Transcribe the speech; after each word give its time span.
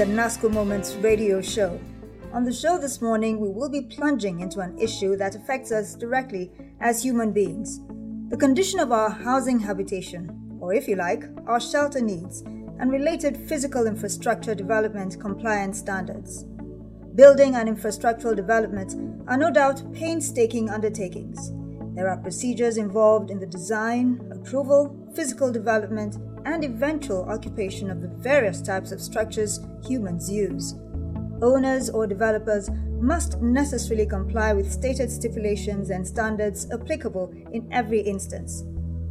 the 0.00 0.06
NASCO 0.06 0.50
Moments 0.50 0.94
radio 0.94 1.42
show. 1.42 1.78
On 2.32 2.42
the 2.42 2.54
show 2.54 2.78
this 2.78 3.02
morning, 3.02 3.38
we 3.38 3.50
will 3.50 3.68
be 3.68 3.82
plunging 3.82 4.40
into 4.40 4.60
an 4.60 4.78
issue 4.78 5.14
that 5.16 5.34
affects 5.34 5.70
us 5.70 5.94
directly 5.94 6.50
as 6.80 7.02
human 7.02 7.32
beings 7.32 7.82
the 8.30 8.36
condition 8.38 8.80
of 8.80 8.92
our 8.92 9.10
housing 9.10 9.58
habitation, 9.58 10.56
or 10.58 10.72
if 10.72 10.88
you 10.88 10.96
like, 10.96 11.24
our 11.46 11.60
shelter 11.60 12.00
needs, 12.00 12.40
and 12.78 12.90
related 12.90 13.36
physical 13.36 13.86
infrastructure 13.86 14.54
development 14.54 15.20
compliance 15.20 15.78
standards. 15.78 16.44
Building 17.14 17.54
and 17.54 17.68
infrastructural 17.68 18.34
development 18.34 18.94
are 19.28 19.36
no 19.36 19.50
doubt 19.50 19.82
painstaking 19.92 20.70
undertakings. 20.70 21.52
There 21.94 22.08
are 22.08 22.16
procedures 22.16 22.78
involved 22.78 23.30
in 23.30 23.38
the 23.38 23.46
design, 23.46 24.26
approval, 24.32 24.96
physical 25.14 25.52
development, 25.52 26.16
and 26.44 26.64
eventual 26.64 27.28
occupation 27.28 27.90
of 27.90 28.00
the 28.00 28.08
various 28.08 28.60
types 28.60 28.92
of 28.92 29.00
structures 29.00 29.60
humans 29.86 30.30
use. 30.30 30.74
Owners 31.42 31.88
or 31.90 32.06
developers 32.06 32.70
must 33.00 33.40
necessarily 33.40 34.06
comply 34.06 34.52
with 34.52 34.70
stated 34.70 35.10
stipulations 35.10 35.90
and 35.90 36.06
standards 36.06 36.70
applicable 36.70 37.32
in 37.52 37.66
every 37.72 38.00
instance. 38.00 38.64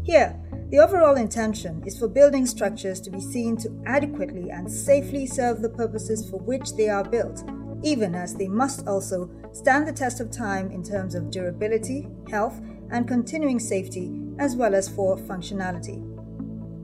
Here, 0.03 0.39
the 0.69 0.77
overall 0.77 1.15
intention 1.15 1.81
is 1.85 1.97
for 1.97 2.07
building 2.07 2.45
structures 2.45 3.01
to 3.01 3.09
be 3.09 3.19
seen 3.19 3.57
to 3.57 3.81
adequately 3.87 4.51
and 4.51 4.71
safely 4.71 5.25
serve 5.25 5.61
the 5.61 5.69
purposes 5.69 6.29
for 6.29 6.37
which 6.37 6.75
they 6.75 6.89
are 6.89 7.03
built, 7.03 7.43
even 7.83 8.13
as 8.13 8.35
they 8.35 8.47
must 8.47 8.87
also 8.87 9.29
stand 9.51 9.87
the 9.87 9.93
test 9.93 10.19
of 10.19 10.29
time 10.29 10.69
in 10.69 10.83
terms 10.83 11.15
of 11.15 11.31
durability, 11.31 12.07
health, 12.29 12.61
and 12.91 13.07
continuing 13.07 13.59
safety, 13.59 14.19
as 14.37 14.55
well 14.55 14.75
as 14.75 14.87
for 14.87 15.17
functionality. 15.17 16.08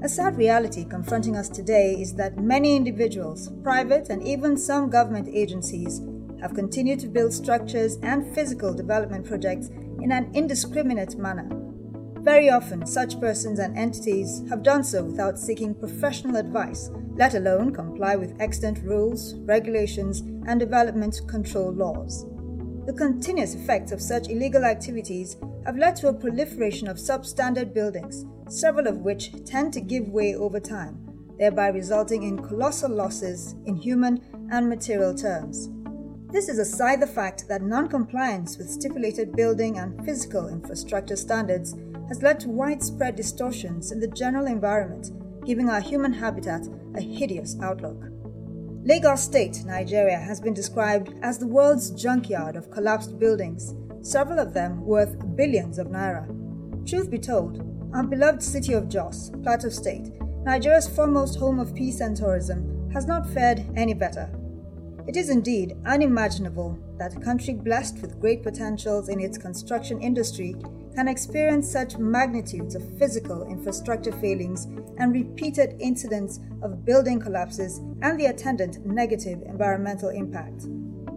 A 0.05 0.07
sad 0.07 0.37
reality 0.37 0.85
confronting 0.85 1.35
us 1.35 1.49
today 1.49 1.95
is 1.99 2.13
that 2.13 2.37
many 2.37 2.75
individuals, 2.75 3.49
private, 3.63 4.11
and 4.11 4.21
even 4.21 4.55
some 4.55 4.87
government 4.87 5.27
agencies 5.27 5.99
have 6.39 6.53
continued 6.53 6.99
to 6.99 7.07
build 7.07 7.33
structures 7.33 7.97
and 8.03 8.31
physical 8.35 8.71
development 8.71 9.25
projects 9.25 9.69
in 10.03 10.11
an 10.11 10.29
indiscriminate 10.35 11.17
manner. 11.17 11.49
Very 12.19 12.51
often, 12.51 12.85
such 12.85 13.19
persons 13.19 13.57
and 13.57 13.75
entities 13.75 14.43
have 14.47 14.61
done 14.61 14.83
so 14.83 15.03
without 15.03 15.39
seeking 15.39 15.73
professional 15.73 16.35
advice, 16.35 16.91
let 17.15 17.33
alone 17.33 17.73
comply 17.73 18.15
with 18.15 18.39
extant 18.39 18.83
rules, 18.83 19.33
regulations, 19.37 20.19
and 20.45 20.59
development 20.59 21.19
control 21.27 21.71
laws. 21.73 22.27
The 22.85 22.93
continuous 22.93 23.55
effects 23.55 23.91
of 23.91 23.99
such 23.99 24.29
illegal 24.29 24.65
activities 24.65 25.35
have 25.65 25.77
led 25.77 25.95
to 25.97 26.07
a 26.07 26.13
proliferation 26.13 26.87
of 26.87 26.97
substandard 26.97 27.73
buildings, 27.73 28.25
several 28.49 28.87
of 28.87 28.99
which 28.99 29.31
tend 29.45 29.73
to 29.73 29.81
give 29.81 30.07
way 30.09 30.35
over 30.35 30.59
time, 30.59 30.97
thereby 31.39 31.67
resulting 31.67 32.23
in 32.23 32.41
colossal 32.41 32.91
losses 32.91 33.55
in 33.65 33.75
human 33.75 34.21
and 34.51 34.69
material 34.69 35.15
terms. 35.15 35.69
This 36.31 36.49
is 36.49 36.59
aside 36.59 37.01
the 37.01 37.07
fact 37.07 37.47
that 37.47 37.61
non 37.61 37.87
compliance 37.87 38.57
with 38.57 38.69
stipulated 38.69 39.35
building 39.35 39.79
and 39.79 40.03
physical 40.05 40.49
infrastructure 40.49 41.15
standards 41.15 41.75
has 42.09 42.21
led 42.21 42.39
to 42.41 42.49
widespread 42.49 43.15
distortions 43.15 43.91
in 43.91 43.99
the 43.99 44.07
general 44.07 44.45
environment, 44.45 45.11
giving 45.45 45.69
our 45.69 45.79
human 45.81 46.13
habitat 46.13 46.67
a 46.95 47.01
hideous 47.01 47.55
outlook. 47.61 48.03
Lagos 48.83 49.23
State, 49.23 49.63
Nigeria, 49.65 50.19
has 50.19 50.39
been 50.39 50.53
described 50.53 51.15
as 51.23 51.39
the 51.39 51.47
world's 51.47 51.89
junkyard 51.89 52.55
of 52.55 52.69
collapsed 52.69 53.17
buildings, 53.17 53.73
several 54.05 54.37
of 54.37 54.53
them 54.53 54.85
worth 54.85 55.35
billions 55.35 55.79
of 55.79 55.87
naira. 55.87 56.27
Truth 56.87 57.09
be 57.09 57.17
told, 57.17 57.63
our 57.91 58.03
beloved 58.03 58.43
city 58.43 58.73
of 58.73 58.87
Jos, 58.87 59.31
Plateau 59.41 59.69
State, 59.69 60.11
Nigeria's 60.43 60.87
foremost 60.87 61.39
home 61.39 61.59
of 61.59 61.73
peace 61.73 62.01
and 62.01 62.15
tourism, 62.15 62.87
has 62.93 63.07
not 63.07 63.27
fared 63.27 63.65
any 63.75 63.95
better. 63.95 64.29
It 65.07 65.17
is 65.17 65.29
indeed 65.29 65.75
unimaginable 65.87 66.77
that 66.99 67.15
a 67.15 67.19
country 67.19 67.55
blessed 67.55 67.99
with 68.01 68.19
great 68.21 68.43
potentials 68.43 69.09
in 69.09 69.19
its 69.19 69.39
construction 69.39 69.99
industry 70.01 70.55
can 70.93 71.07
experience 71.07 71.71
such 71.71 71.97
magnitudes 71.97 72.75
of 72.75 72.97
physical 72.99 73.47
infrastructure 73.47 74.11
failings 74.11 74.65
and 74.99 75.13
repeated 75.13 75.75
incidents 75.79 76.39
of 76.61 76.85
building 76.85 77.19
collapses 77.19 77.79
and 78.03 78.19
the 78.19 78.27
attendant 78.27 78.85
negative 78.85 79.41
environmental 79.47 80.09
impact. 80.09 80.67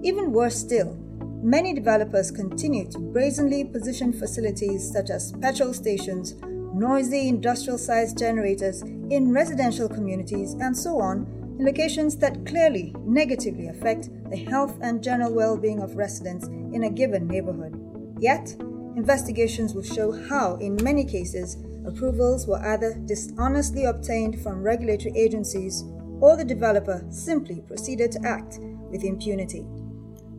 Even 0.02 0.32
worse 0.32 0.56
still, 0.56 0.98
many 1.42 1.74
developers 1.74 2.30
continue 2.30 2.90
to 2.90 2.98
brazenly 2.98 3.64
position 3.64 4.12
facilities 4.12 4.90
such 4.92 5.10
as 5.10 5.32
petrol 5.40 5.72
stations, 5.72 6.34
noisy 6.74 7.28
industrial 7.28 7.78
sized 7.78 8.18
generators 8.18 8.82
in 8.82 9.32
residential 9.32 9.88
communities, 9.88 10.54
and 10.54 10.76
so 10.76 11.00
on 11.00 11.26
in 11.58 11.64
locations 11.64 12.16
that 12.16 12.46
clearly 12.46 12.94
negatively 13.00 13.68
affect 13.68 14.10
the 14.30 14.36
health 14.36 14.76
and 14.80 15.02
general 15.02 15.32
well 15.32 15.56
being 15.56 15.80
of 15.80 15.96
residents 15.96 16.46
in 16.46 16.84
a 16.84 16.90
given 16.90 17.26
neighborhood. 17.26 17.74
Yet, 18.20 18.56
Investigations 18.98 19.74
will 19.74 19.84
show 19.84 20.10
how, 20.10 20.56
in 20.56 20.74
many 20.82 21.04
cases, 21.04 21.56
approvals 21.86 22.48
were 22.48 22.58
either 22.66 22.94
dishonestly 23.04 23.84
obtained 23.84 24.42
from 24.42 24.60
regulatory 24.60 25.16
agencies 25.16 25.84
or 26.20 26.36
the 26.36 26.44
developer 26.44 27.06
simply 27.08 27.60
proceeded 27.68 28.10
to 28.10 28.26
act 28.26 28.58
with 28.90 29.04
impunity. 29.04 29.64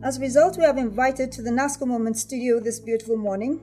As 0.02 0.16
a 0.16 0.20
result, 0.20 0.56
we 0.56 0.64
have 0.64 0.78
invited 0.78 1.30
to 1.32 1.42
the 1.42 1.50
NASCO 1.50 1.86
Moment 1.86 2.16
studio 2.16 2.58
this 2.58 2.80
beautiful 2.80 3.18
morning 3.18 3.60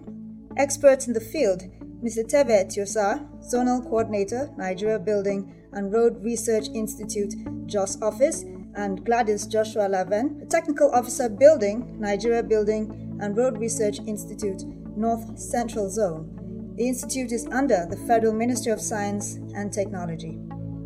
experts 0.56 1.08
in 1.08 1.14
the 1.14 1.20
field 1.20 1.64
Mr. 2.04 2.24
Terver 2.24 2.64
Tyoser, 2.66 3.28
Zonal 3.42 3.82
Coordinator, 3.82 4.52
Nigeria 4.56 5.00
Building 5.00 5.52
and 5.74 5.92
Road 5.92 6.24
Research 6.24 6.68
Institute, 6.76 7.34
Jos 7.66 8.00
Office, 8.04 8.44
and 8.76 9.04
Gladys 9.04 9.48
Joshua 9.48 9.90
Laven, 9.90 10.48
Technical 10.48 10.92
Officer 10.92 11.28
Building, 11.28 12.00
Nigeria 12.00 12.44
Building 12.44 13.18
and 13.20 13.36
Road 13.36 13.58
Research 13.58 13.98
Institute, 14.06 14.62
North 14.96 15.40
Central 15.40 15.90
Zone. 15.90 16.74
The 16.78 16.88
institute 16.88 17.32
is 17.32 17.48
under 17.48 17.88
the 17.90 17.98
Federal 18.06 18.34
Ministry 18.34 18.72
of 18.72 18.80
Science 18.80 19.40
and 19.56 19.74
Technology. 19.74 20.38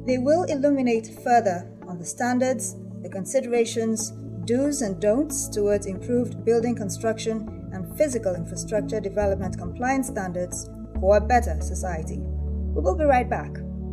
They 0.08 0.18
will 0.18 0.44
illuminate 0.44 1.20
further 1.26 1.70
on 1.90 2.00
the 2.00 2.06
standards, 2.06 2.78
the 3.02 3.10
considerations, 3.10 4.14
do's 4.52 4.82
and 4.82 5.00
don'ts 5.00 5.48
towards 5.48 5.86
improved 5.86 6.44
building 6.44 6.76
construction 6.76 7.70
and 7.72 7.98
physical 7.98 8.36
infrastructure 8.36 9.00
development 9.00 9.58
compliance 9.58 10.08
standards 10.08 10.70
for 11.00 11.16
a 11.16 11.22
better 11.22 11.58
society. 11.62 12.18
We 12.18 12.82
will 12.82 12.98
be 12.98 13.06
right 13.06 13.30
back. 13.30 13.52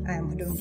I 0.09 0.15
am 0.15 0.33
Hudung 0.33 0.59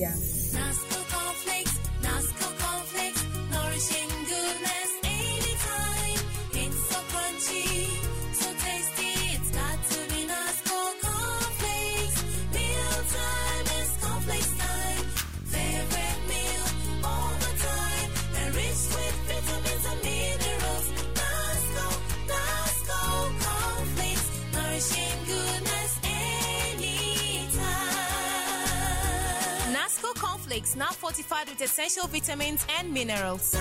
Yang. 30.57 30.77
now 30.77 30.91
fortified 30.91 31.47
with 31.49 31.61
essential 31.61 32.07
vitamins 32.07 32.65
and 32.79 32.91
minerals. 32.91 33.53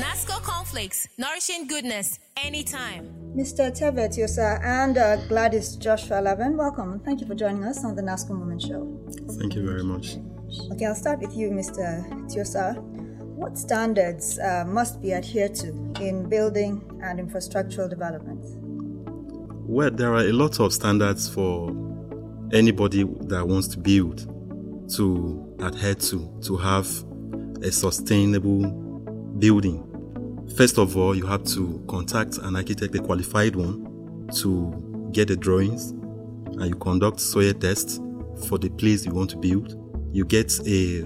Nasco 0.00 0.42
Cornflakes, 0.42 1.08
nourishing 1.18 1.66
goodness 1.66 2.18
anytime. 2.36 3.12
Mr. 3.36 3.70
Terver 3.70 4.08
Tyoser 4.08 4.64
and 4.64 4.96
uh, 4.96 5.16
Gladys 5.28 5.76
Joshua 5.76 6.22
Laven, 6.22 6.56
welcome. 6.56 7.00
Thank 7.00 7.20
you 7.20 7.26
for 7.26 7.34
joining 7.34 7.64
us 7.64 7.84
on 7.84 7.94
the 7.94 8.02
NASCO 8.02 8.30
Moment 8.30 8.62
Show. 8.62 8.86
Thank 9.38 9.54
you 9.54 9.66
very 9.66 9.84
much. 9.84 10.16
Okay, 10.72 10.86
I'll 10.86 10.94
start 10.94 11.20
with 11.20 11.36
you, 11.36 11.50
Mr. 11.50 12.08
Tyoser. 12.30 12.80
What 13.38 13.58
standards 13.58 14.38
uh, 14.38 14.64
must 14.66 15.02
be 15.02 15.12
adhered 15.12 15.54
to 15.56 15.68
in 16.00 16.28
building 16.28 16.82
and 17.02 17.20
infrastructural 17.20 17.88
development? 17.88 18.57
Well, 19.68 19.90
there 19.90 20.14
are 20.14 20.20
a 20.20 20.32
lot 20.32 20.60
of 20.60 20.72
standards 20.72 21.28
for 21.28 21.68
anybody 22.54 23.04
that 23.04 23.46
wants 23.46 23.68
to 23.68 23.78
build 23.78 24.20
to 24.94 25.56
adhere 25.60 25.94
to, 25.94 26.40
to 26.44 26.56
have 26.56 26.86
a 27.62 27.70
sustainable 27.70 28.66
building. 29.38 29.84
First 30.56 30.78
of 30.78 30.96
all, 30.96 31.14
you 31.14 31.26
have 31.26 31.44
to 31.48 31.84
contact 31.86 32.38
an 32.38 32.56
architect, 32.56 32.94
a 32.94 32.98
qualified 33.00 33.56
one, 33.56 34.30
to 34.36 35.10
get 35.12 35.28
the 35.28 35.36
drawings, 35.36 35.90
and 35.90 36.64
you 36.64 36.74
conduct 36.76 37.20
soil 37.20 37.52
tests 37.52 38.00
for 38.48 38.56
the 38.56 38.70
place 38.70 39.04
you 39.04 39.12
want 39.12 39.28
to 39.28 39.36
build. 39.36 39.76
You 40.10 40.24
get 40.24 40.50
a, 40.66 41.04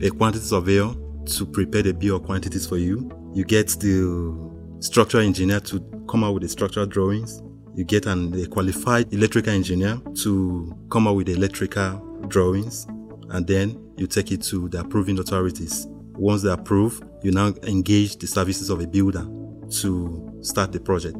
a 0.00 0.10
quantity 0.10 0.44
surveyor 0.44 0.94
to 1.24 1.44
prepare 1.44 1.82
the 1.82 1.92
bill 1.92 2.18
of 2.18 2.22
quantities 2.22 2.68
for 2.68 2.76
you. 2.78 3.10
You 3.34 3.44
get 3.44 3.66
the 3.80 4.78
structural 4.78 5.24
engineer 5.24 5.58
to 5.58 5.80
come 6.08 6.22
out 6.22 6.34
with 6.34 6.44
the 6.44 6.48
structural 6.48 6.86
drawings 6.86 7.42
You 7.76 7.84
get 7.84 8.06
an, 8.06 8.32
a 8.42 8.46
qualified 8.46 9.12
electrical 9.12 9.52
engineer 9.52 10.00
to 10.22 10.74
come 10.90 11.06
up 11.06 11.14
with 11.14 11.28
electrical 11.28 11.98
drawings, 12.26 12.86
and 13.28 13.46
then 13.46 13.92
you 13.98 14.06
take 14.06 14.32
it 14.32 14.40
to 14.44 14.70
the 14.70 14.80
approving 14.80 15.18
authorities. 15.18 15.86
Once 16.14 16.42
they 16.42 16.50
approve, 16.50 17.02
you 17.22 17.32
now 17.32 17.52
engage 17.64 18.16
the 18.16 18.26
services 18.26 18.70
of 18.70 18.80
a 18.80 18.86
builder 18.86 19.26
to 19.68 20.38
start 20.40 20.72
the 20.72 20.80
project. 20.80 21.18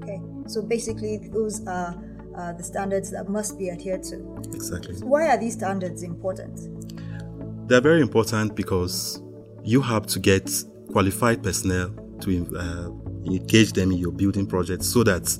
Okay, 0.00 0.20
so 0.46 0.62
basically, 0.62 1.18
those 1.32 1.66
are 1.66 2.00
uh, 2.36 2.52
the 2.52 2.62
standards 2.62 3.10
that 3.10 3.28
must 3.28 3.58
be 3.58 3.68
adhered 3.68 4.04
to. 4.04 4.40
Exactly. 4.54 4.94
Why 5.00 5.26
are 5.26 5.36
these 5.36 5.54
standards 5.54 6.04
important? 6.04 6.60
They're 7.68 7.80
very 7.80 8.02
important 8.02 8.54
because 8.54 9.20
you 9.64 9.82
have 9.82 10.06
to 10.06 10.20
get 10.20 10.48
qualified 10.92 11.42
personnel 11.42 11.90
to 12.20 12.56
uh, 12.56 12.90
engage 13.28 13.72
them 13.72 13.90
in 13.90 13.98
your 13.98 14.12
building 14.12 14.46
project 14.46 14.84
so 14.84 15.02
that 15.02 15.36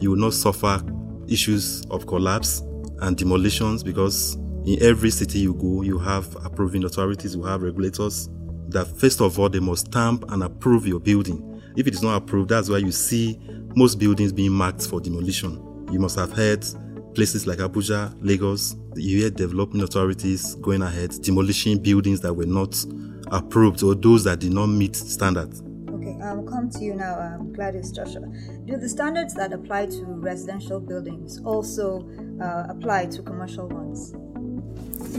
you 0.00 0.10
will 0.10 0.18
not 0.18 0.34
suffer 0.34 0.82
issues 1.28 1.84
of 1.90 2.06
collapse 2.06 2.60
and 3.02 3.16
demolitions 3.16 3.82
because 3.82 4.34
in 4.66 4.82
every 4.82 5.10
city 5.10 5.38
you 5.40 5.54
go, 5.54 5.82
you 5.82 5.98
have 5.98 6.34
approving 6.44 6.84
authorities, 6.84 7.34
you 7.34 7.42
have 7.44 7.62
regulators 7.62 8.28
that 8.68 8.86
first 8.86 9.20
of 9.20 9.38
all 9.38 9.48
they 9.48 9.60
must 9.60 9.86
stamp 9.86 10.24
and 10.30 10.42
approve 10.42 10.86
your 10.86 11.00
building. 11.00 11.46
If 11.76 11.86
it 11.86 11.94
is 11.94 12.02
not 12.02 12.16
approved, 12.22 12.50
that's 12.50 12.68
why 12.68 12.78
you 12.78 12.92
see 12.92 13.38
most 13.74 13.98
buildings 13.98 14.32
being 14.32 14.52
marked 14.52 14.86
for 14.86 15.00
demolition. 15.00 15.86
You 15.90 15.98
must 15.98 16.18
have 16.18 16.32
heard 16.32 16.64
places 17.14 17.46
like 17.46 17.58
Abuja, 17.58 18.14
Lagos, 18.20 18.76
you 18.96 19.18
hear 19.18 19.30
development 19.30 19.84
authorities 19.84 20.54
going 20.56 20.82
ahead 20.82 21.10
demolishing 21.22 21.78
buildings 21.78 22.20
that 22.20 22.34
were 22.34 22.46
not 22.46 22.84
approved 23.32 23.82
or 23.82 23.94
those 23.94 24.24
that 24.24 24.40
did 24.40 24.52
not 24.52 24.66
meet 24.66 24.96
standards. 24.96 25.62
I'll 26.22 26.42
come 26.42 26.70
to 26.70 26.84
you 26.84 26.94
now, 26.94 27.20
um, 27.20 27.52
Gladys 27.52 27.92
Joshua. 27.92 28.26
Do 28.66 28.76
the 28.76 28.88
standards 28.88 29.34
that 29.34 29.52
apply 29.52 29.86
to 29.86 30.04
residential 30.04 30.80
buildings 30.80 31.40
also 31.44 32.08
uh, 32.40 32.66
apply 32.68 33.06
to 33.06 33.22
commercial 33.22 33.68
ones? 33.68 34.14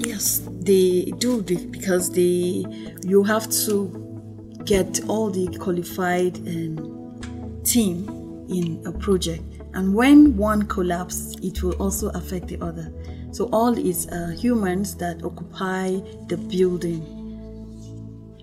Yes, 0.06 0.42
they 0.50 1.12
do 1.18 1.42
because 1.42 2.12
they 2.12 2.66
you 3.04 3.24
have 3.24 3.50
to 3.66 4.58
get 4.66 5.02
all 5.08 5.30
the 5.30 5.48
qualified 5.58 6.38
um, 6.48 7.62
team 7.64 8.08
in 8.50 8.82
a 8.86 8.92
project 8.92 9.44
and 9.74 9.94
when 9.94 10.36
one 10.36 10.64
collapses, 10.64 11.38
it 11.42 11.64
will 11.64 11.74
also 11.74 12.10
affect 12.10 12.48
the 12.48 12.60
other. 12.62 12.92
So 13.32 13.50
all 13.54 13.78
is 13.78 14.08
uh, 14.08 14.36
humans 14.38 14.96
that 14.96 15.24
occupy 15.24 16.00
the 16.28 16.38
building, 16.38 17.02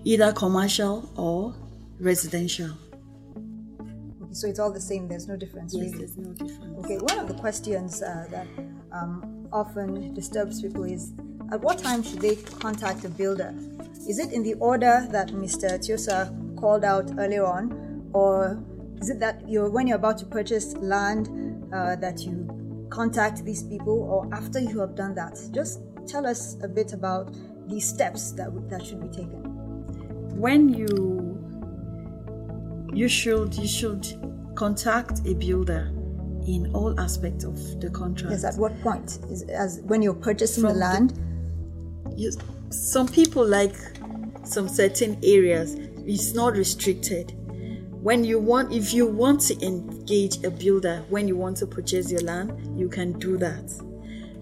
either 0.03 0.33
commercial 0.33 1.11
or 1.15 1.53
residential. 1.99 2.71
Okay, 4.21 4.33
so 4.33 4.47
it's 4.47 4.59
all 4.59 4.71
the 4.71 4.81
same. 4.81 5.07
There's 5.07 5.27
no 5.27 5.35
difference. 5.35 5.73
Yes, 5.73 5.85
really. 5.85 5.97
there's 5.97 6.17
no 6.17 6.31
difference. 6.33 6.85
Okay, 6.85 6.97
one 6.97 7.19
of 7.19 7.27
the 7.27 7.33
questions 7.35 8.01
uh, 8.01 8.27
that 8.31 8.47
um, 8.91 9.47
often 9.51 10.13
disturbs 10.13 10.61
people 10.61 10.83
is 10.83 11.13
at 11.51 11.61
what 11.61 11.79
time 11.79 12.03
should 12.03 12.19
they 12.19 12.35
contact 12.35 13.03
a 13.05 13.09
builder? 13.09 13.53
Is 14.07 14.19
it 14.19 14.31
in 14.31 14.43
the 14.43 14.53
order 14.55 15.07
that 15.11 15.29
Mr. 15.29 15.77
Tyoser 15.79 16.57
called 16.57 16.83
out 16.83 17.11
earlier 17.17 17.45
on, 17.45 18.09
or 18.13 18.63
is 19.01 19.09
it 19.09 19.19
that 19.19 19.47
you're 19.47 19.69
when 19.69 19.87
you're 19.87 19.97
about 19.97 20.17
to 20.19 20.25
purchase 20.25 20.73
land 20.77 21.27
uh, 21.73 21.95
that 21.97 22.21
you 22.21 22.87
contact 22.89 23.43
these 23.45 23.63
people, 23.63 23.99
or 24.03 24.33
after 24.33 24.59
you 24.59 24.79
have 24.79 24.95
done 24.95 25.15
that? 25.15 25.39
Just 25.51 25.81
tell 26.07 26.25
us 26.25 26.57
a 26.63 26.67
bit 26.67 26.93
about 26.93 27.35
these 27.67 27.87
steps 27.87 28.31
that 28.31 28.45
w- 28.45 28.67
that 28.69 28.85
should 28.85 29.01
be 29.01 29.09
taken. 29.09 29.43
When 30.39 30.69
you 30.69 31.18
you 32.99 33.07
should 33.07 33.55
you 33.55 33.67
should 33.67 34.05
contact 34.55 35.25
a 35.25 35.33
builder 35.33 35.89
in 36.45 36.69
all 36.73 36.99
aspects 36.99 37.45
of 37.45 37.55
the 37.79 37.89
contract. 37.89 38.31
Yes, 38.31 38.43
at 38.43 38.57
what 38.59 38.77
point? 38.81 39.19
Is 39.31 39.43
as 39.43 39.79
when 39.85 40.01
you're 40.01 40.13
purchasing 40.13 40.63
the 40.63 40.69
From 40.69 40.79
the- 40.79 40.85
land? 40.85 41.13
Yes, 42.17 42.35
some 42.71 43.07
people 43.07 43.45
like 43.47 43.75
some 44.43 44.67
certain 44.67 45.17
areas. 45.23 45.75
It's 46.05 46.33
not 46.33 46.57
restricted. 46.57 47.33
When 48.01 48.25
you 48.25 48.37
want, 48.37 48.73
if 48.73 48.93
you 48.93 49.05
want 49.05 49.39
to 49.41 49.65
engage 49.65 50.43
a 50.43 50.51
builder 50.51 51.05
when 51.09 51.25
you 51.27 51.37
want 51.37 51.55
to 51.57 51.67
purchase 51.67 52.11
your 52.11 52.21
land, 52.21 52.51
you 52.77 52.89
can 52.89 53.13
do 53.13 53.37
that. 53.37 53.71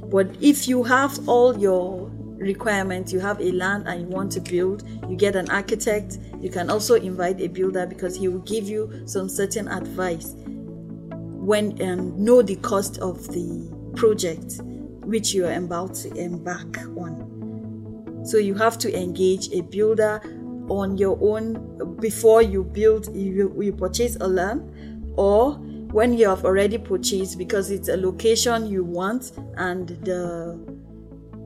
But 0.09 0.27
if 0.42 0.68
you 0.68 0.81
have 0.83 1.30
all 1.30 1.56
your 1.59 2.09
requirements, 2.38 3.12
you 3.12 3.19
have 3.19 3.39
a 3.42 3.51
land 3.51 3.88
and 3.88 4.01
you 4.01 4.07
want 4.07 4.31
to 4.34 4.39
build, 4.39 4.88
you 5.10 5.16
get 5.16 5.36
an 5.36 5.50
architect. 5.50 6.19
You 6.39 6.50
can 6.50 6.69
also 6.69 6.95
invite 6.95 7.42
a 7.42 7.48
builder 7.48 7.86
because 7.86 8.16
he 8.16 8.28
will 8.28 8.39
give 8.39 8.68
you 8.68 9.04
some 9.06 9.28
certain 9.30 9.68
advice 9.68 10.36
when 10.38 11.81
um, 11.81 12.24
know 12.24 12.42
the 12.42 12.56
cost 12.57 13.00
of 13.00 13.28
the 13.28 13.74
project 13.95 14.62
which 15.06 15.34
you 15.34 15.45
are 15.45 15.54
about 15.54 15.95
to 15.95 16.13
embark 16.16 16.78
on. 16.98 18.24
So 18.25 18.38
you 18.38 18.56
have 18.56 18.78
to 18.80 18.94
engage 18.94 19.51
a 19.54 19.62
builder 19.62 20.22
on 20.69 20.98
your 20.98 21.18
own 21.22 21.98
before 22.00 22.42
you 22.42 22.63
build, 22.63 23.16
you, 23.16 23.56
you 23.62 23.72
purchase 23.72 24.18
a 24.19 24.28
land, 24.28 25.13
or 25.16 25.54
when 25.92 26.13
you 26.13 26.28
have 26.28 26.44
already 26.44 26.78
purchased 26.78 27.38
because 27.38 27.72
it's 27.72 27.88
a 27.88 27.95
location 27.95 28.66
you 28.66 28.83
want 28.83 29.31
and 29.56 29.88
the 30.04 30.60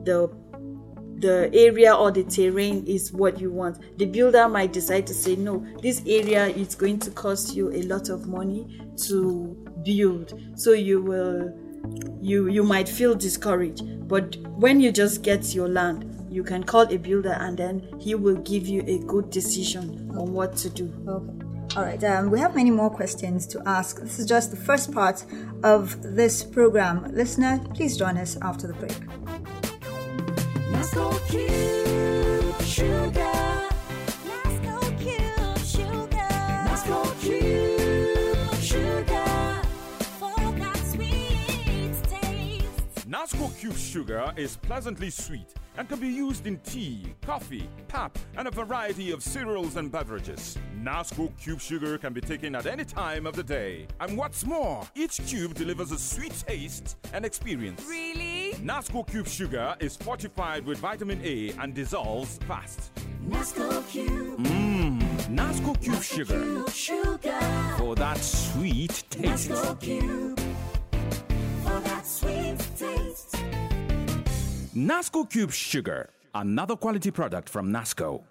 the 0.04 0.28
the 1.22 1.48
area 1.54 1.94
or 1.94 2.10
the 2.10 2.24
terrain 2.24 2.84
is 2.86 3.12
what 3.12 3.40
you 3.40 3.50
want. 3.50 3.78
The 3.98 4.06
builder 4.06 4.48
might 4.48 4.72
decide 4.72 5.06
to 5.06 5.14
say, 5.14 5.36
no, 5.36 5.64
this 5.80 6.02
area 6.06 6.48
is 6.48 6.74
going 6.74 6.98
to 6.98 7.10
cost 7.12 7.54
you 7.54 7.70
a 7.72 7.82
lot 7.82 8.10
of 8.10 8.26
money 8.26 8.80
to 9.06 9.56
build. 9.84 10.38
So 10.56 10.72
you 10.72 11.00
will 11.00 11.58
you 12.20 12.48
you 12.48 12.62
might 12.62 12.88
feel 12.88 13.14
discouraged. 13.14 14.08
But 14.08 14.36
when 14.56 14.80
you 14.80 14.92
just 14.92 15.22
get 15.22 15.54
your 15.54 15.68
land, 15.68 16.26
you 16.28 16.42
can 16.42 16.64
call 16.64 16.82
a 16.92 16.96
builder 16.96 17.36
and 17.40 17.56
then 17.56 17.88
he 18.00 18.14
will 18.14 18.36
give 18.36 18.66
you 18.66 18.82
a 18.86 18.98
good 18.98 19.30
decision 19.30 20.10
on 20.16 20.32
what 20.32 20.56
to 20.58 20.68
do. 20.68 20.92
Okay. 21.08 21.42
All 21.76 21.84
right. 21.84 22.02
Um, 22.04 22.30
we 22.30 22.38
have 22.40 22.54
many 22.54 22.70
more 22.70 22.90
questions 22.90 23.46
to 23.46 23.62
ask. 23.64 23.98
This 24.00 24.18
is 24.18 24.26
just 24.26 24.50
the 24.50 24.58
first 24.58 24.92
part 24.92 25.24
of 25.62 26.02
this 26.02 26.42
program. 26.42 27.04
Listener, 27.14 27.60
please 27.74 27.96
join 27.96 28.18
us 28.18 28.36
after 28.42 28.66
the 28.66 28.74
break. 28.74 29.21
Nasco 30.82 31.12
Cube 43.60 43.76
Sugar. 43.76 44.32
Is 44.36 44.56
pleasantly 44.56 45.10
sweet 45.10 45.46
and 45.78 45.88
can 45.88 45.98
be 45.98 46.08
used 46.08 46.46
in 46.46 46.58
tea, 46.58 47.14
coffee, 47.22 47.68
pap, 47.88 48.18
and 48.36 48.46
a 48.48 48.50
variety 48.50 49.10
of 49.10 49.22
cereals 49.22 49.76
and 49.76 49.90
beverages. 49.90 50.58
Nasco 50.82 51.30
Cube 51.38 51.60
Sugar 51.60 51.98
can 51.98 52.12
be 52.12 52.20
taken 52.20 52.54
at 52.54 52.66
any 52.66 52.84
time 52.84 53.26
of 53.26 53.34
the 53.36 53.42
day. 53.42 53.86
And 54.00 54.16
what's 54.18 54.44
more, 54.44 54.86
each 54.94 55.18
cube 55.26 55.54
delivers 55.54 55.92
a 55.92 55.98
sweet 55.98 56.34
taste 56.46 56.96
and 57.12 57.24
experience. 57.24 57.84
Really? 57.88 58.54
Nasco 58.62 59.08
Cube 59.08 59.26
Sugar 59.28 59.76
is 59.80 59.96
fortified 59.96 60.66
with 60.66 60.78
vitamin 60.78 61.20
A 61.24 61.50
and 61.60 61.74
dissolves 61.74 62.38
fast. 62.48 62.90
Nasco 63.26 63.88
Cube 63.88 64.38
Mmm, 64.38 65.00
Nasco 65.28 65.80
Cube 65.80 66.02
Sugar 66.02 66.68
Sugar. 66.70 67.40
for 67.78 67.94
that 67.94 68.18
sweet 68.18 69.04
taste. 69.10 69.50
Nasco 69.50 69.80
Cube. 69.80 70.38
For 71.62 71.80
that 71.80 72.04
sweet 72.06 72.58
taste. 72.76 73.36
Nasco 74.74 75.28
Cube 75.28 75.52
Sugar, 75.52 76.08
another 76.34 76.76
quality 76.76 77.10
product 77.10 77.50
from 77.50 77.70
Nasco. 77.70 78.22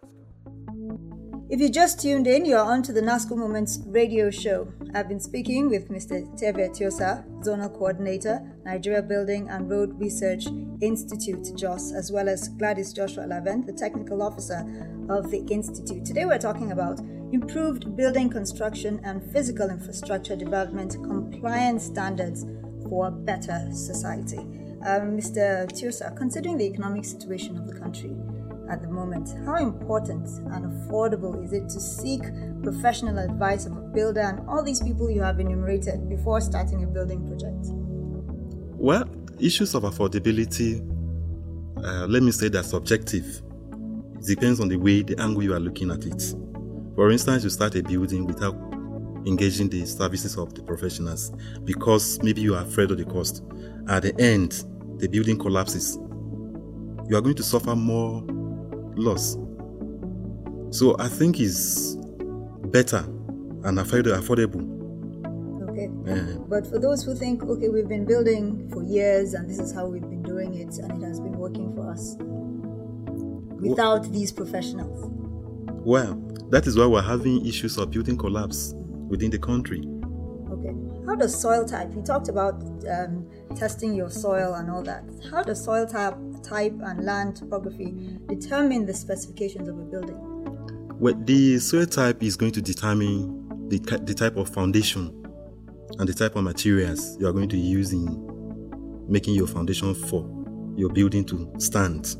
If 1.52 1.62
you 1.62 1.70
just 1.70 2.02
tuned 2.02 2.26
in, 2.26 2.46
you're 2.46 2.58
on 2.58 2.82
to 2.82 2.92
the 2.92 3.02
NASCO 3.02 3.38
Moments 3.38 3.80
radio 3.86 4.32
show. 4.32 4.68
I've 4.96 5.08
been 5.08 5.20
speaking 5.20 5.70
with 5.70 5.92
Mr. 5.92 6.26
Terver 6.42 6.72
Tyoser, 6.72 7.24
Zonal 7.44 7.72
Coordinator, 7.72 8.42
Nigeria 8.66 9.04
Building 9.04 9.50
and 9.50 9.70
Road 9.70 10.00
Research 10.00 10.48
Institute, 10.82 11.56
JOS, 11.56 11.94
as 11.94 12.12
well 12.12 12.28
as 12.28 12.48
Gladys 12.48 12.92
Joshua 12.92 13.28
Lavent, 13.28 13.68
the 13.68 13.74
Technical 13.74 14.24
Officer 14.24 14.66
of 15.10 15.30
the 15.30 15.46
Institute. 15.52 16.04
Today 16.06 16.26
we're 16.26 16.40
talking 16.40 16.72
about 16.72 17.00
improved 17.32 17.96
building 17.96 18.32
construction 18.32 19.00
and 19.04 19.22
physical 19.32 19.70
infrastructure 19.70 20.36
development 20.36 20.94
compliance 21.04 21.84
standards 21.84 22.48
for 22.90 23.10
a 23.10 23.12
better 23.12 23.70
society. 23.72 24.40
Um, 24.86 25.18
Mr. 25.18 25.68
Tyoser, 25.72 26.16
considering 26.18 26.58
the 26.58 26.66
economic 26.66 27.06
situation 27.06 27.58
of 27.58 27.68
the 27.68 27.80
country, 27.80 28.16
at 28.72 28.82
the 28.82 28.88
moment. 28.88 29.30
How 29.46 29.58
important 29.58 30.28
and 30.54 30.66
affordable 30.66 31.44
is 31.44 31.52
it 31.52 31.68
to 31.70 31.80
seek 31.80 32.22
professional 32.64 33.18
advice 33.20 33.66
of 33.66 33.74
a 33.74 33.82
builder 33.82 34.22
and 34.22 34.48
all 34.50 34.64
these 34.64 34.82
people 34.82 35.12
you 35.12 35.22
have 35.22 35.40
enumerated 35.40 36.10
before 36.10 36.40
starting 36.42 36.84
a 36.84 36.88
building 36.88 37.28
project? 37.28 37.68
Well, 38.78 39.08
issues 39.40 39.76
of 39.76 39.84
affordability, 39.84 40.80
uh, 41.84 42.08
let 42.08 42.24
me 42.24 42.32
say 42.32 42.48
they're 42.48 42.64
subjective. 42.64 43.42
It 44.20 44.26
depends 44.26 44.60
on 44.60 44.70
the 44.70 44.78
way, 44.78 45.02
the 45.02 45.20
angle 45.20 45.44
you 45.44 45.54
are 45.54 45.60
looking 45.60 45.92
at 45.92 46.06
it. 46.06 46.36
For 46.96 47.12
instance, 47.12 47.44
you 47.44 47.50
start 47.50 47.76
a 47.76 47.84
building 47.84 48.26
without 48.26 48.56
engaging 49.26 49.70
the 49.70 49.86
services 49.86 50.38
of 50.38 50.54
the 50.56 50.64
professionals 50.64 51.32
because 51.64 52.22
maybe 52.24 52.42
you 52.42 52.56
are 52.56 52.64
afraid 52.64 52.90
of 52.92 52.98
the 52.98 53.06
cost. 53.06 53.44
At 53.88 54.04
the 54.04 54.20
end, 54.20 54.64
the 55.02 55.08
building 55.08 55.38
collapses. 55.38 55.98
You 57.10 57.18
are 57.18 57.22
going 57.22 57.36
to 57.36 57.44
suffer 57.44 57.76
more 57.76 58.24
loss. 58.96 59.38
So 60.70 60.96
I 61.00 61.08
think 61.10 61.40
it's 61.40 61.96
better 62.68 63.04
and 63.66 63.80
afford- 63.80 64.06
affordable. 64.06 64.62
Okay. 65.70 65.90
Uh, 66.08 66.40
But 66.48 66.68
for 66.68 66.80
those 66.80 67.04
who 67.04 67.16
think, 67.16 67.44
okay, 67.44 67.68
we've 67.70 67.88
been 67.90 68.06
building 68.06 68.70
for 68.72 68.84
years 68.84 69.34
and 69.34 69.50
this 69.50 69.60
is 69.60 69.74
how 69.74 69.88
we've 69.88 70.02
been 70.10 70.24
doing 70.24 70.54
it 70.54 70.78
and 70.78 71.02
it 71.02 71.06
has 71.06 71.20
been 71.20 71.34
working 71.38 71.74
for 71.76 71.90
us 71.92 72.16
without 73.60 74.12
these 74.12 74.32
professionals. 74.32 75.10
well, 75.86 76.14
that 76.50 76.68
is 76.68 76.78
why 76.78 76.86
we're 76.86 77.02
having 77.02 77.46
issues 77.46 77.78
of 77.78 77.90
building 77.92 78.18
collapse 78.18 78.74
within 79.08 79.30
the 79.32 79.40
country. 79.40 79.82
Okay. 80.52 80.76
How 81.08 81.16
does 81.16 81.34
soil 81.40 81.66
type? 81.66 81.94
You 81.96 82.02
talked 82.02 82.28
about 82.30 82.56
um, 82.90 83.26
testing 83.56 83.94
your 83.94 84.10
soil 84.10 84.56
and 84.56 84.70
all 84.70 84.84
that. 84.84 85.04
How 85.30 85.44
does 85.44 85.64
soil 85.64 85.86
type, 85.86 86.16
type 86.44 86.74
and 86.84 87.06
land 87.06 87.36
topography 87.36 88.18
determine 88.28 88.86
the 88.86 88.94
specifications 88.94 89.68
of 89.68 89.78
a 89.78 89.84
building? 89.84 90.18
Well, 91.00 91.16
the 91.16 91.60
soil 91.60 91.86
type 91.86 92.22
is 92.22 92.36
going 92.36 92.52
to 92.54 92.62
determine 92.62 93.70
the, 93.70 93.80
the 94.04 94.14
type 94.14 94.38
of 94.38 94.50
foundation 94.50 95.18
and 96.00 96.08
the 96.08 96.14
type 96.14 96.36
of 96.36 96.44
materials 96.44 97.18
you 97.20 97.28
are 97.28 97.34
going 97.34 97.50
to 97.50 97.58
use 97.58 97.92
in 97.92 98.06
making 99.10 99.34
your 99.34 99.48
foundation 99.48 99.94
for 99.94 100.30
your 100.76 100.90
building 100.90 101.26
to 101.26 101.52
stand. 101.58 102.16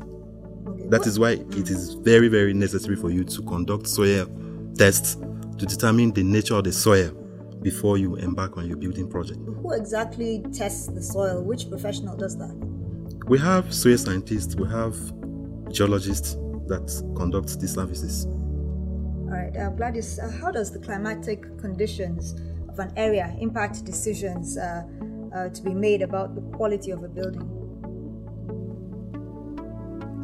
Okay. 0.66 0.88
That 0.88 1.06
why 1.18 1.30
it 1.56 1.70
is 1.70 1.94
very, 1.94 2.28
very 2.28 2.52
necessary 2.52 2.96
for 2.96 3.10
you 3.10 3.24
to 3.24 3.42
conduct 3.42 3.86
soil 3.86 4.26
tests 4.76 5.16
to 5.58 5.66
determine 5.66 6.12
the 6.12 6.22
nature 6.22 6.56
of 6.56 6.64
the 6.64 6.72
soil 6.72 7.16
before 7.62 7.98
you 7.98 8.16
embark 8.16 8.56
on 8.56 8.66
your 8.66 8.76
building 8.76 9.08
project. 9.08 9.40
Who 9.44 9.72
exactly 9.72 10.44
tests 10.52 10.86
the 10.86 11.02
soil? 11.02 11.42
Which 11.42 11.68
professional 11.68 12.16
does 12.16 12.36
that? 12.38 12.54
We 13.26 13.38
have 13.38 13.72
soil 13.72 13.96
scientists, 13.96 14.56
we 14.56 14.68
have 14.68 14.96
geologists 15.72 16.34
that 16.66 17.14
conduct 17.16 17.60
these 17.60 17.74
services. 17.74 18.26
All 18.26 19.38
right, 19.38 19.56
uh, 19.56 19.70
Gladys, 19.70 20.18
uh, 20.18 20.30
how 20.40 20.50
does 20.50 20.72
the 20.72 20.78
climatic 20.78 21.58
conditions 21.58 22.34
of 22.68 22.78
an 22.78 22.92
area 22.96 23.34
impact 23.40 23.84
decisions 23.84 24.58
uh, 24.58 24.82
uh, 25.34 25.48
to 25.48 25.62
be 25.62 25.72
made 25.72 26.02
about 26.02 26.34
the 26.34 26.42
quality 26.56 26.90
of 26.90 27.02
a 27.04 27.08
building? 27.08 27.62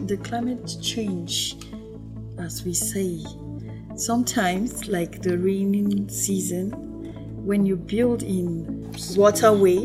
the 0.09 0.17
climate 0.17 0.75
change, 0.81 1.55
as 2.39 2.65
we 2.65 2.73
say, 2.73 3.23
sometimes, 3.95 4.89
like 4.89 5.21
the 5.21 5.37
raining 5.37 6.09
season, 6.09 6.73
when 7.49 7.65
you 7.65 7.77
build 7.77 8.23
in 8.23 8.93
waterway, 9.17 9.79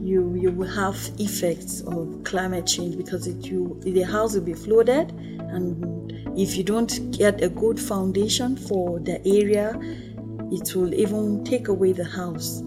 you 0.00 0.34
you 0.34 0.50
will 0.50 0.66
have 0.66 0.98
effects 1.20 1.82
of 1.82 2.24
climate 2.24 2.66
change 2.66 2.96
because 2.96 3.28
it 3.28 3.46
you 3.46 3.78
the 3.84 4.02
house 4.02 4.34
will 4.34 4.42
be 4.42 4.54
flooded, 4.54 5.12
and 5.12 6.12
if 6.36 6.56
you 6.56 6.64
don't 6.64 7.12
get 7.16 7.40
a 7.44 7.48
good 7.48 7.78
foundation 7.78 8.56
for 8.56 8.98
the 8.98 9.24
area, 9.24 9.78
it 10.50 10.74
will 10.74 10.92
even 10.94 11.44
take 11.44 11.68
away 11.68 11.92
the 11.92 12.04
house. 12.04 12.60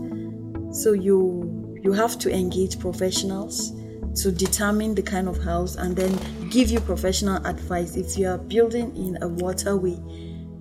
So 0.72 0.94
you 0.94 1.78
you 1.84 1.92
have 1.92 2.18
to 2.20 2.34
engage 2.34 2.80
professionals 2.80 3.74
to 4.22 4.32
determine 4.32 4.96
the 4.96 5.04
kind 5.04 5.28
of 5.28 5.38
house 5.44 5.76
and 5.76 5.98
then 5.98 6.18
give 6.50 6.72
you 6.72 6.80
professional 6.80 7.46
advice. 7.46 7.98
If 7.98 8.18
you 8.18 8.30
are 8.30 8.38
building 8.38 8.96
in 8.96 9.22
a 9.22 9.28
waterway, 9.28 10.00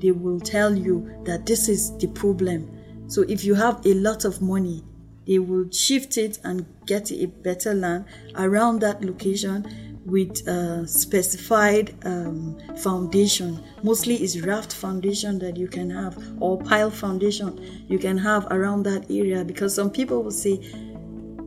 they 0.01 0.11
will 0.11 0.41
tell 0.41 0.77
you 0.77 1.09
that 1.27 1.47
this 1.47 1.69
is 1.69 1.97
the 1.99 2.09
problem. 2.09 2.80
So 3.11 3.23
if 3.23 3.45
you 3.45 3.55
have 3.57 3.85
a 3.85 3.95
lot 3.95 4.25
of 4.25 4.41
money, 4.41 4.85
they 5.27 5.41
will 5.41 5.69
shift 5.73 6.17
it 6.17 6.39
and 6.45 6.65
get 6.87 7.11
a 7.11 7.27
better 7.27 7.75
land 7.75 8.05
around 8.37 8.81
that 8.83 9.05
location 9.05 10.01
with 10.07 10.47
a 10.47 10.87
specified 10.87 11.93
um, 12.07 12.57
foundation. 12.79 13.63
Mostly 13.83 14.23
is 14.23 14.41
raft 14.43 14.73
foundation 14.73 15.41
that 15.41 15.57
you 15.57 15.67
can 15.67 15.91
have 15.91 16.17
or 16.39 16.63
pile 16.63 16.91
foundation 16.91 17.85
you 17.89 17.99
can 17.99 18.17
have 18.17 18.47
around 18.53 18.85
that 18.85 19.11
area 19.11 19.45
because 19.45 19.75
some 19.75 19.91
people 19.91 20.23
will 20.23 20.31
say 20.31 20.61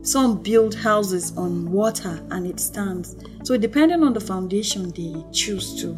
some 0.02 0.42
build 0.42 0.74
houses 0.74 1.34
on 1.38 1.72
water 1.72 2.22
and 2.30 2.46
it 2.46 2.60
stands. 2.60 3.16
So 3.42 3.56
depending 3.56 4.04
on 4.04 4.12
the 4.12 4.20
foundation 4.20 4.90
they 4.90 5.24
choose 5.32 5.80
to 5.80 5.94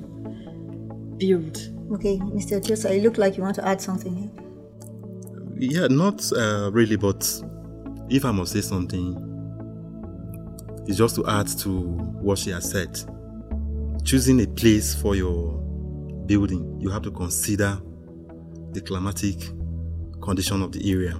build. 1.19 1.57
Okay, 1.93 2.19
Mr. 2.19 2.61
Tyoser, 2.61 2.97
it 2.97 3.03
look 3.03 3.19
like 3.19 3.37
you 3.37 3.43
want 3.43 3.57
to 3.57 3.67
add 3.67 3.81
something 3.81 4.15
here. 4.15 4.46
Yeah, 5.59 5.87
not 5.87 6.23
uh, 6.33 6.71
really, 6.71 6.97
but 6.97 7.25
if 8.11 8.27
I 8.27 8.31
must 8.31 8.53
say 8.53 8.61
something, 8.61 9.17
it's 10.87 10.99
just 10.99 11.17
to 11.17 11.27
add 11.27 11.49
to 11.59 11.71
what 11.71 12.39
she 12.39 12.51
has 12.51 12.71
said. 12.71 13.01
Choosing 14.05 14.41
a 14.43 14.47
place 14.47 14.95
for 14.95 15.17
your 15.17 15.59
building, 16.27 16.79
you 16.79 16.91
have 16.91 17.03
to 17.03 17.11
consider 17.11 17.81
the 18.73 18.83
climatic 18.83 19.37
condition 20.21 20.61
of 20.61 20.73
the 20.73 20.93
area. 20.93 21.13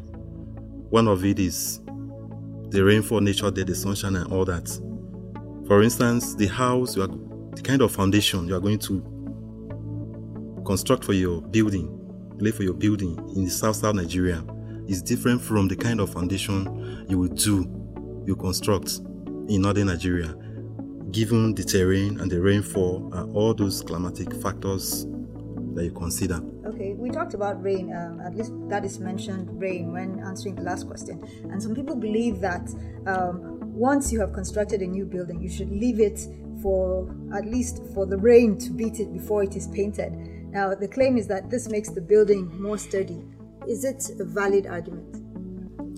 One 0.91 1.09
of 1.09 1.25
it 1.25 1.39
is 1.39 1.81
the 2.69 2.83
rainfall 2.85 3.21
nature 3.23 3.51
there, 3.51 3.65
the 3.65 3.75
sunshine, 3.75 4.17
and 4.17 4.31
all 4.31 4.45
that. 4.45 4.69
For 5.67 5.83
instance, 5.83 6.35
the 6.35 6.47
house, 6.47 6.95
you 6.95 7.03
are, 7.03 7.09
the 7.09 7.63
kind 7.65 7.81
of 7.81 7.91
foundation 7.91 8.47
you 8.47 8.55
are 8.55 8.61
going 8.61 8.81
to 8.81 9.01
construct 10.67 11.05
for 11.05 11.15
your 11.15 11.41
building, 11.41 11.89
lay 12.39 12.51
for 12.51 12.63
your 12.63 12.75
building 12.75 13.17
in 13.35 13.45
the 13.45 13.51
south 13.51 13.77
south 13.77 13.95
Nigeria 13.95 14.45
is 14.89 15.03
different 15.03 15.41
from 15.41 15.69
the 15.69 15.77
kind 15.77 16.01
of 16.01 16.13
foundation 16.13 17.07
you 17.09 17.19
will 17.19 17.29
do, 17.29 17.65
you 18.27 18.37
construct 18.37 19.01
in 19.49 19.63
northern 19.63 19.87
Nigeria, 19.89 20.35
given 21.11 21.55
the 21.55 21.65
terrain 21.65 22.21
and 22.21 22.31
the 22.31 22.41
rainfall 22.41 23.11
and 23.15 23.35
all 23.35 23.55
those 23.55 23.83
climatic 23.83 24.33
factors 24.43 25.07
that 25.75 25.85
you 25.85 25.93
consider. 25.93 26.41
Okay, 26.67 26.95
we 26.95 27.11
talked 27.11 27.35
about 27.35 27.63
rain, 27.63 27.95
um, 27.95 28.21
at 28.21 28.35
least 28.35 28.53
that 28.69 28.85
is 28.85 28.99
mentioned 28.99 29.49
rain 29.61 29.93
when 29.93 30.21
answering 30.21 30.55
the 30.57 30.63
last 30.63 30.87
question. 30.87 31.23
And 31.51 31.63
some 31.63 31.75
people 31.75 31.95
believe 31.95 32.41
that 32.41 32.69
um, 33.07 33.61
once 33.61 34.13
you 34.13 34.19
have 34.21 34.33
constructed 34.33 34.83
a 34.83 34.87
new 34.87 35.05
building, 35.05 35.41
you 35.41 35.49
should 35.49 35.71
leave 35.71 36.01
it 36.01 36.19
for 36.63 37.15
at 37.35 37.45
least 37.47 37.83
for 37.95 38.07
the 38.07 38.17
rain 38.17 38.57
to 38.59 38.71
beat 38.73 38.99
it 39.01 39.13
before 39.13 39.43
it 39.43 39.55
is 39.55 39.69
painted. 39.69 40.13
Now, 40.57 40.75
the 40.75 40.89
claim 40.89 41.19
is 41.19 41.27
that 41.27 41.51
this 41.51 41.69
makes 41.69 41.91
the 41.91 42.01
building 42.01 42.51
more 42.59 42.79
sturdy. 42.79 43.23
Is 43.69 43.85
it 43.85 44.09
a 44.19 44.25
valid 44.25 44.67
argument? 44.67 45.15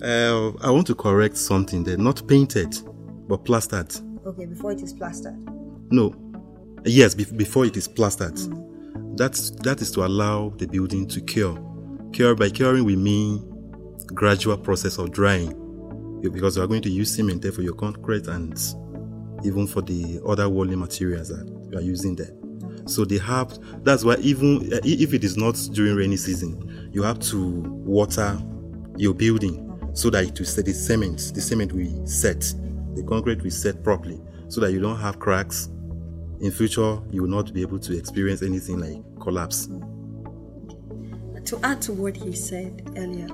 Uh, 0.03 0.51
I 0.61 0.69
want 0.69 0.85
to 0.87 0.95
correct 0.95 1.37
something 1.37 1.81
there, 1.85 1.95
not 1.95 2.27
painted, 2.27 2.77
but 3.29 3.45
plastered. 3.45 3.95
Okay, 4.25 4.45
before 4.45 4.73
it 4.73 4.81
is 4.81 4.91
plastered. 4.91 5.37
No, 5.89 6.13
yes, 6.83 7.15
be- 7.15 7.23
before 7.23 7.67
it 7.67 7.77
is 7.77 7.87
plastered. 7.87 8.37
That's 9.15 9.51
that 9.61 9.81
is 9.81 9.91
to 9.91 10.05
allow 10.05 10.49
the 10.49 10.67
building 10.67 11.07
to 11.07 11.21
cure. 11.21 11.57
Cure 12.11 12.35
by 12.35 12.49
curing 12.49 12.83
we 12.83 12.97
mean 12.97 13.39
gradual 14.07 14.57
process 14.57 14.97
of 14.97 15.11
drying, 15.11 15.53
because 16.21 16.57
you 16.57 16.63
are 16.63 16.67
going 16.67 16.81
to 16.81 16.89
use 16.89 17.15
cement 17.15 17.41
there 17.41 17.53
for 17.53 17.61
your 17.61 17.75
concrete 17.75 18.27
and 18.27 18.59
even 19.45 19.67
for 19.67 19.81
the 19.81 20.19
other 20.27 20.49
walling 20.49 20.79
materials 20.79 21.29
that 21.29 21.47
you 21.71 21.77
are 21.77 21.81
using 21.81 22.17
there. 22.17 22.33
So 22.85 23.05
they 23.05 23.17
have. 23.19 23.57
That's 23.83 24.03
why 24.03 24.15
even 24.19 24.73
uh, 24.73 24.79
if 24.83 25.13
it 25.13 25.23
is 25.23 25.37
not 25.37 25.55
during 25.73 25.95
rainy 25.95 26.17
season, 26.17 26.89
you 26.93 27.03
have 27.03 27.19
to 27.19 27.61
water 27.85 28.41
your 28.97 29.13
building 29.13 29.65
so 29.93 30.09
that 30.09 30.25
it 30.25 30.39
will 30.39 30.45
set 30.45 30.65
the 30.65 30.73
cement. 30.73 31.31
The 31.33 31.41
cement 31.41 31.73
will 31.73 32.05
set, 32.05 32.41
the 32.95 33.03
concrete 33.07 33.41
will 33.41 33.51
set 33.51 33.83
properly, 33.83 34.19
so 34.47 34.61
that 34.61 34.71
you 34.71 34.79
don't 34.79 34.99
have 34.99 35.19
cracks. 35.19 35.69
In 36.41 36.51
future, 36.51 36.99
you 37.11 37.23
will 37.23 37.29
not 37.29 37.53
be 37.53 37.61
able 37.61 37.79
to 37.79 37.97
experience 37.97 38.41
anything 38.41 38.79
like 38.79 39.03
collapse. 39.21 39.67
to 41.49 41.59
add 41.63 41.81
to 41.81 41.93
what 41.93 42.15
he 42.15 42.31
said 42.31 42.91
earlier 42.95 43.27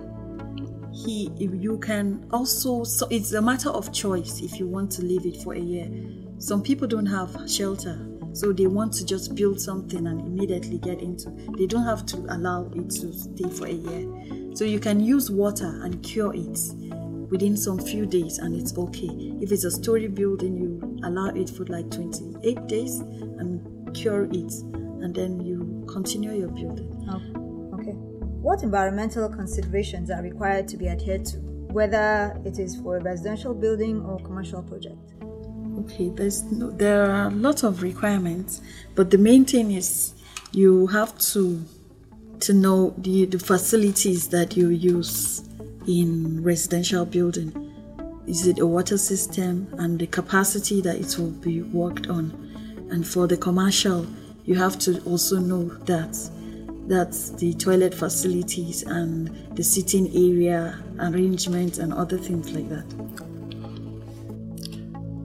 he 0.94 1.30
you 1.38 1.78
can 1.80 2.26
also 2.32 2.86
so 2.86 3.06
it's 3.10 3.34
a 3.34 3.42
matter 3.42 3.70
of 3.70 3.92
choice 3.92 4.40
if 4.42 4.58
you 4.58 4.66
want 4.66 4.90
to 4.90 5.02
leave 5.02 5.26
it 5.26 5.36
for 5.44 5.54
a 5.54 5.60
year 5.60 5.90
some 6.38 6.64
people 6.64 6.88
don't 6.88 7.06
have 7.06 7.38
shelter 7.46 8.00
so 8.36 8.52
they 8.52 8.68
want 8.68 8.94
to 8.94 9.06
just 9.06 9.34
build 9.36 9.60
something 9.60 10.06
and 10.08 10.22
immediately 10.22 10.78
get 10.78 11.02
into 11.02 11.30
they 11.58 11.66
don't 11.66 11.86
have 11.86 12.06
to 12.06 12.18
allow 12.30 12.70
it 12.76 12.90
to 12.90 13.14
stay 13.14 13.50
for 13.50 13.66
a 13.68 13.72
year 13.72 14.56
so 14.56 14.64
you 14.64 14.80
can 14.80 15.00
use 15.00 15.32
water 15.32 15.80
and 15.84 16.04
cure 16.04 16.34
it 16.36 16.60
within 17.32 17.58
some 17.58 17.80
few 17.80 18.06
days 18.06 18.38
and 18.38 18.56
it's 18.56 18.78
okay 18.78 19.34
if 19.42 19.52
it's 19.52 19.64
a 19.64 19.72
story 19.72 20.08
building 20.08 20.56
you 20.56 21.00
allow 21.04 21.28
it 21.28 21.50
for 21.50 21.66
like 21.66 21.90
28 21.90 22.68
days 22.68 23.00
and 23.00 23.96
cure 23.96 24.26
it 24.26 24.54
and 25.02 25.16
then 25.16 25.40
you 25.40 25.86
continue 25.88 26.34
your 26.34 26.50
building 26.50 26.96
Oh, 27.10 27.22
okay. 27.80 27.92
What 27.92 28.64
environmental 28.64 29.30
considerations 29.30 30.10
are 30.10 30.22
required 30.22 30.68
to 30.70 30.78
be 30.78 30.88
adhered 30.88 31.26
to, 31.26 31.38
whether 31.38 32.40
it 32.46 32.60
is 32.60 32.76
for 32.78 32.98
a 32.98 33.04
residential 33.04 33.54
building 33.54 34.04
or 34.04 34.20
commercial 34.20 34.64
project? 34.64 35.14
Okay, 35.80 36.10
there's 36.10 36.44
no, 36.44 36.72
there 36.72 37.12
are 37.12 37.30
lots 37.32 37.64
of 37.64 37.82
requirements, 37.82 38.62
but 38.96 39.12
the 39.12 39.18
main 39.18 39.46
thing 39.46 39.72
is 39.72 40.14
you 40.52 40.88
have 40.88 41.18
to 41.34 41.64
to 42.42 42.54
know 42.54 42.94
the, 42.98 43.26
the 43.26 43.40
facilities 43.40 44.28
that 44.30 44.56
you 44.56 44.70
use 44.70 45.44
in 45.88 46.44
residential 46.44 47.06
building. 47.06 47.52
Is 48.28 48.48
it 48.48 48.60
a 48.60 48.66
water 48.66 48.98
system 48.98 49.68
and 49.78 50.00
the 50.00 50.08
capacity 50.08 50.82
that 50.82 50.96
it 50.96 51.18
will 51.18 51.32
be 51.32 51.62
worked 51.62 52.08
on? 52.08 52.32
And 52.92 53.08
for 53.08 53.28
the 53.28 53.38
commercial, 53.38 54.06
you 54.46 54.56
have 54.56 54.78
to 54.80 55.02
also 55.04 55.40
know 55.40 55.66
that 55.86 56.18
that's 56.88 57.32
the 57.32 57.54
toilet 57.56 57.94
facilities 57.94 58.84
and 58.84 59.30
the 59.56 59.64
sitting 59.64 60.08
area 60.16 60.80
arrangement 61.00 61.80
and 61.80 61.94
other 61.94 62.18
things 62.18 62.52
like 62.52 62.70
that. 62.70 62.86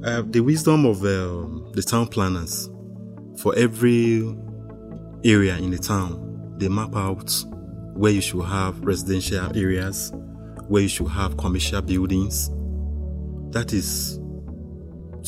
Uh, 0.02 0.23
the 0.30 0.40
wisdom 0.40 0.87
of 0.87 1.02
uh, 1.04 1.45
the 1.73 1.83
town 1.87 2.07
planners 2.07 2.71
for 3.37 3.54
every 3.54 4.35
area 5.25 5.59
in 5.59 5.71
the 5.71 5.76
town, 5.76 6.54
they 6.57 6.69
map 6.69 6.97
out 6.97 7.30
where 7.92 8.11
you 8.11 8.23
should 8.23 8.42
have 8.42 8.80
residential 8.80 9.54
areas, 9.54 10.11
where 10.69 10.80
you 10.80 10.88
should 10.88 11.09
have 11.09 11.37
commercial 11.37 11.83
buildings. 11.83 12.49
That 13.50 13.75
is 13.75 14.19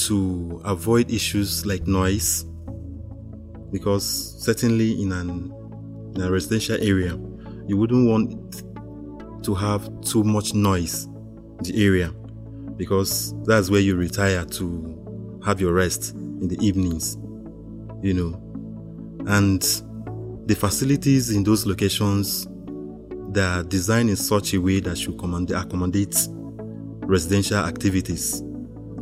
to 0.07 0.63
avoid 0.65 1.11
issues 1.11 1.67
like 1.67 1.87
noise, 1.87 2.45
because 3.73 4.43
certainly 4.43 5.03
in 5.03 5.13
an 5.13 5.53
in 6.15 6.23
a 6.23 6.31
residential 6.31 6.77
area, 6.77 7.19
you 7.67 7.77
wouldn't 7.77 8.09
want 8.09 9.45
to 9.45 9.55
have 9.55 9.87
too 10.01 10.25
much 10.25 10.55
noise 10.55 11.05
in 11.05 11.65
the 11.65 11.85
area 11.85 12.15
because 12.77 13.35
that's 13.45 13.71
where 13.71 13.81
you 13.81 13.97
retire 13.97 14.45
to 14.45 15.41
have 15.45 15.61
your 15.61 15.73
rest 15.73 16.15
in 16.15 16.49
the 16.49 16.59
evenings, 16.65 17.17
you 18.03 18.15
know. 18.15 18.39
And 19.27 19.63
the 20.47 20.55
facilities 20.55 21.31
in 21.31 21.45
those 21.45 21.67
locations 21.67 22.47
they 23.33 23.41
are 23.41 23.63
designed 23.63 24.11
in 24.11 24.17
such 24.17 24.53
a 24.53 24.61
way 24.61 24.81
that 24.81 24.99
should 24.99 25.15
accommodate 25.15 26.29
residential 27.07 27.59
activities, 27.59 28.41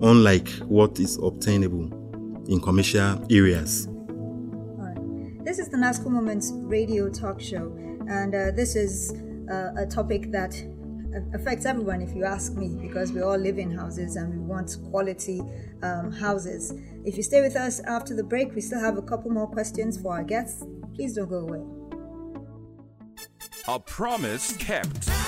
unlike 0.02 0.48
what 0.68 1.00
is 1.00 1.18
obtainable 1.20 1.90
in 2.48 2.60
commercial 2.60 3.24
areas. 3.30 3.88
This 5.42 5.58
is 5.58 5.68
the 5.68 5.76
NASCO 5.76 6.08
Moments 6.10 6.52
radio 6.54 7.08
talk 7.08 7.40
show, 7.40 7.74
and 8.08 8.34
uh, 8.34 8.50
this 8.52 8.76
is 8.76 9.12
uh, 9.50 9.72
a 9.76 9.86
topic 9.86 10.30
that 10.30 10.54
affects 11.34 11.66
everyone, 11.66 12.02
if 12.02 12.14
you 12.14 12.24
ask 12.24 12.54
me, 12.54 12.76
because 12.80 13.12
we 13.12 13.22
all 13.22 13.36
live 13.36 13.58
in 13.58 13.70
houses 13.70 14.16
and 14.16 14.32
we 14.32 14.38
want 14.38 14.76
quality 14.90 15.42
um, 15.82 16.12
houses. 16.12 16.72
If 17.04 17.16
you 17.16 17.22
stay 17.22 17.40
with 17.40 17.56
us 17.56 17.80
after 17.80 18.14
the 18.14 18.24
break, 18.24 18.54
we 18.54 18.60
still 18.60 18.80
have 18.80 18.98
a 18.98 19.02
couple 19.02 19.30
more 19.30 19.48
questions 19.48 20.00
for 20.00 20.12
our 20.12 20.24
guests. 20.24 20.64
Please 20.94 21.14
don't 21.14 21.28
go 21.28 21.38
away. 21.38 21.62
A 23.68 23.78
promise 23.78 24.56
kept. 24.56 25.19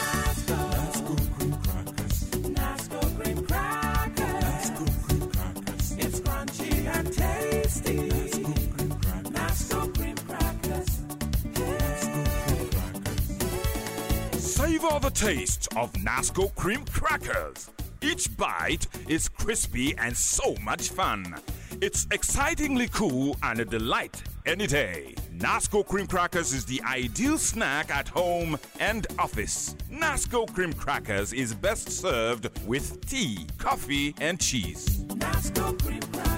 The 15.02 15.10
taste 15.10 15.66
of 15.76 15.92
Nasco 15.94 16.54
cream 16.54 16.84
crackers. 16.84 17.70
Each 18.00 18.34
bite 18.36 18.86
is 19.08 19.28
crispy 19.28 19.98
and 19.98 20.16
so 20.16 20.54
much 20.62 20.90
fun. 20.90 21.34
It's 21.80 22.06
excitingly 22.12 22.86
cool 22.86 23.36
and 23.42 23.58
a 23.58 23.64
delight 23.64 24.22
any 24.46 24.68
day. 24.68 25.16
Nasco 25.36 25.84
cream 25.84 26.06
crackers 26.06 26.52
is 26.52 26.64
the 26.66 26.80
ideal 26.84 27.36
snack 27.36 27.90
at 27.90 28.06
home 28.06 28.56
and 28.78 29.08
office. 29.18 29.74
Nasco 29.90 30.46
cream 30.54 30.72
crackers 30.72 31.32
is 31.32 31.52
best 31.52 31.90
served 31.90 32.48
with 32.64 33.04
tea, 33.04 33.48
coffee, 33.58 34.14
and 34.20 34.38
cheese. 34.38 35.00
Nasco 35.18 35.76
cream 35.82 36.00
crackers. 36.12 36.31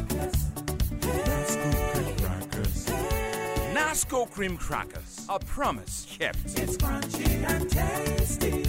Nasco 3.95 4.29
cream 4.29 4.57
crackers, 4.57 5.25
a 5.29 5.39
promise 5.39 6.05
kept. 6.19 6.39
It's 6.47 6.77
crunchy 6.77 7.49
and 7.49 7.71
tasty. 7.71 8.65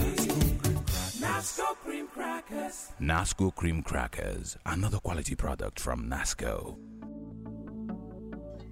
Nasco 1.19 1.75
cream 1.83 2.07
crackers. 2.07 2.91
Nasco 3.01 3.55
cream 3.55 3.81
crackers, 3.81 4.55
another 4.67 4.99
quality 4.99 5.33
product 5.33 5.79
from 5.79 6.07
Nasco. 6.07 6.77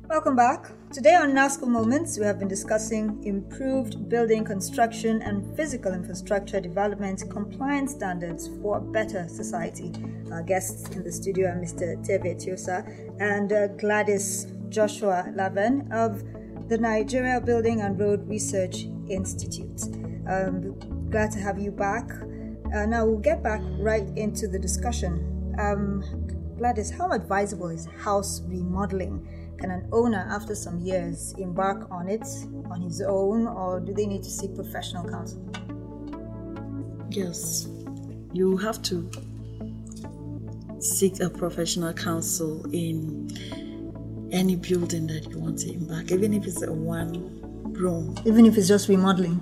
Welcome 0.08 0.36
back. 0.36 0.68
Today 0.92 1.16
on 1.16 1.32
NASCO 1.32 1.66
Moments, 1.68 2.20
we 2.20 2.26
have 2.26 2.38
been 2.38 2.50
discussing 2.50 3.24
improved 3.24 4.08
building 4.08 4.46
construction 4.46 5.24
and 5.24 5.58
physical 5.58 5.92
infrastructure 5.92 6.62
development 6.62 7.24
compliance 7.32 7.94
standards 7.94 8.48
for 8.62 8.78
a 8.78 8.82
better 8.82 9.28
society. 9.28 9.92
Our 10.32 10.44
guests 10.44 10.88
in 10.96 11.04
the 11.04 11.12
studio 11.12 11.48
are 11.50 11.56
Mr. 11.56 11.98
Terver 12.08 12.36
Tyoser 12.36 12.86
and 13.20 13.52
uh, 13.52 13.70
Gladys 13.70 14.46
Joshua 14.70 15.26
Laven 15.36 15.92
of 15.92 16.24
the 16.68 16.78
Nigeria 16.78 17.42
Building 17.42 17.82
and 17.82 18.00
Road 18.00 18.28
Research 18.28 18.86
Institute. 19.10 19.84
Um, 20.28 20.78
glad 21.10 21.32
to 21.32 21.40
have 21.40 21.60
you 21.60 21.72
back. 21.72 22.10
Uh, 22.74 22.86
now 22.86 23.06
we'll 23.06 23.20
get 23.20 23.44
back 23.44 23.62
right 23.80 24.08
into 24.16 24.48
the 24.48 24.58
discussion. 24.58 25.56
Um, 25.60 26.04
Gladys, 26.58 26.90
how 26.90 27.12
advisable 27.12 27.70
is 27.70 27.88
house 28.00 28.42
remodeling? 28.46 29.28
Can 29.60 29.72
an 29.72 29.88
owner, 29.92 30.26
after 30.30 30.56
some 30.56 30.80
years, 30.80 31.34
embark 31.38 31.90
on 31.92 32.10
it 32.10 32.26
on 32.72 32.82
his 32.82 33.02
own, 33.02 33.48
or 33.48 33.80
do 33.80 33.94
they 33.94 34.06
need 34.06 34.24
to 34.24 34.30
seek 34.30 34.56
professional 34.56 35.08
counsel? 35.08 35.42
Yes, 37.10 37.68
you 38.34 38.58
have 38.58 38.82
to 38.84 39.10
seek 40.80 41.20
a 41.22 41.30
professional 41.30 41.94
counsel 41.94 42.66
in 42.74 43.30
any 44.34 44.56
building 44.56 45.08
that 45.08 45.30
you 45.30 45.38
want 45.40 45.60
to 45.60 45.72
embark, 45.72 46.12
even 46.12 46.34
if 46.34 46.46
it's 46.46 46.62
a 46.64 46.74
one 46.74 47.40
room. 47.74 48.16
Even 48.26 48.46
if 48.46 48.58
it's 48.58 48.68
just 48.68 48.90
remodeling. 48.90 49.40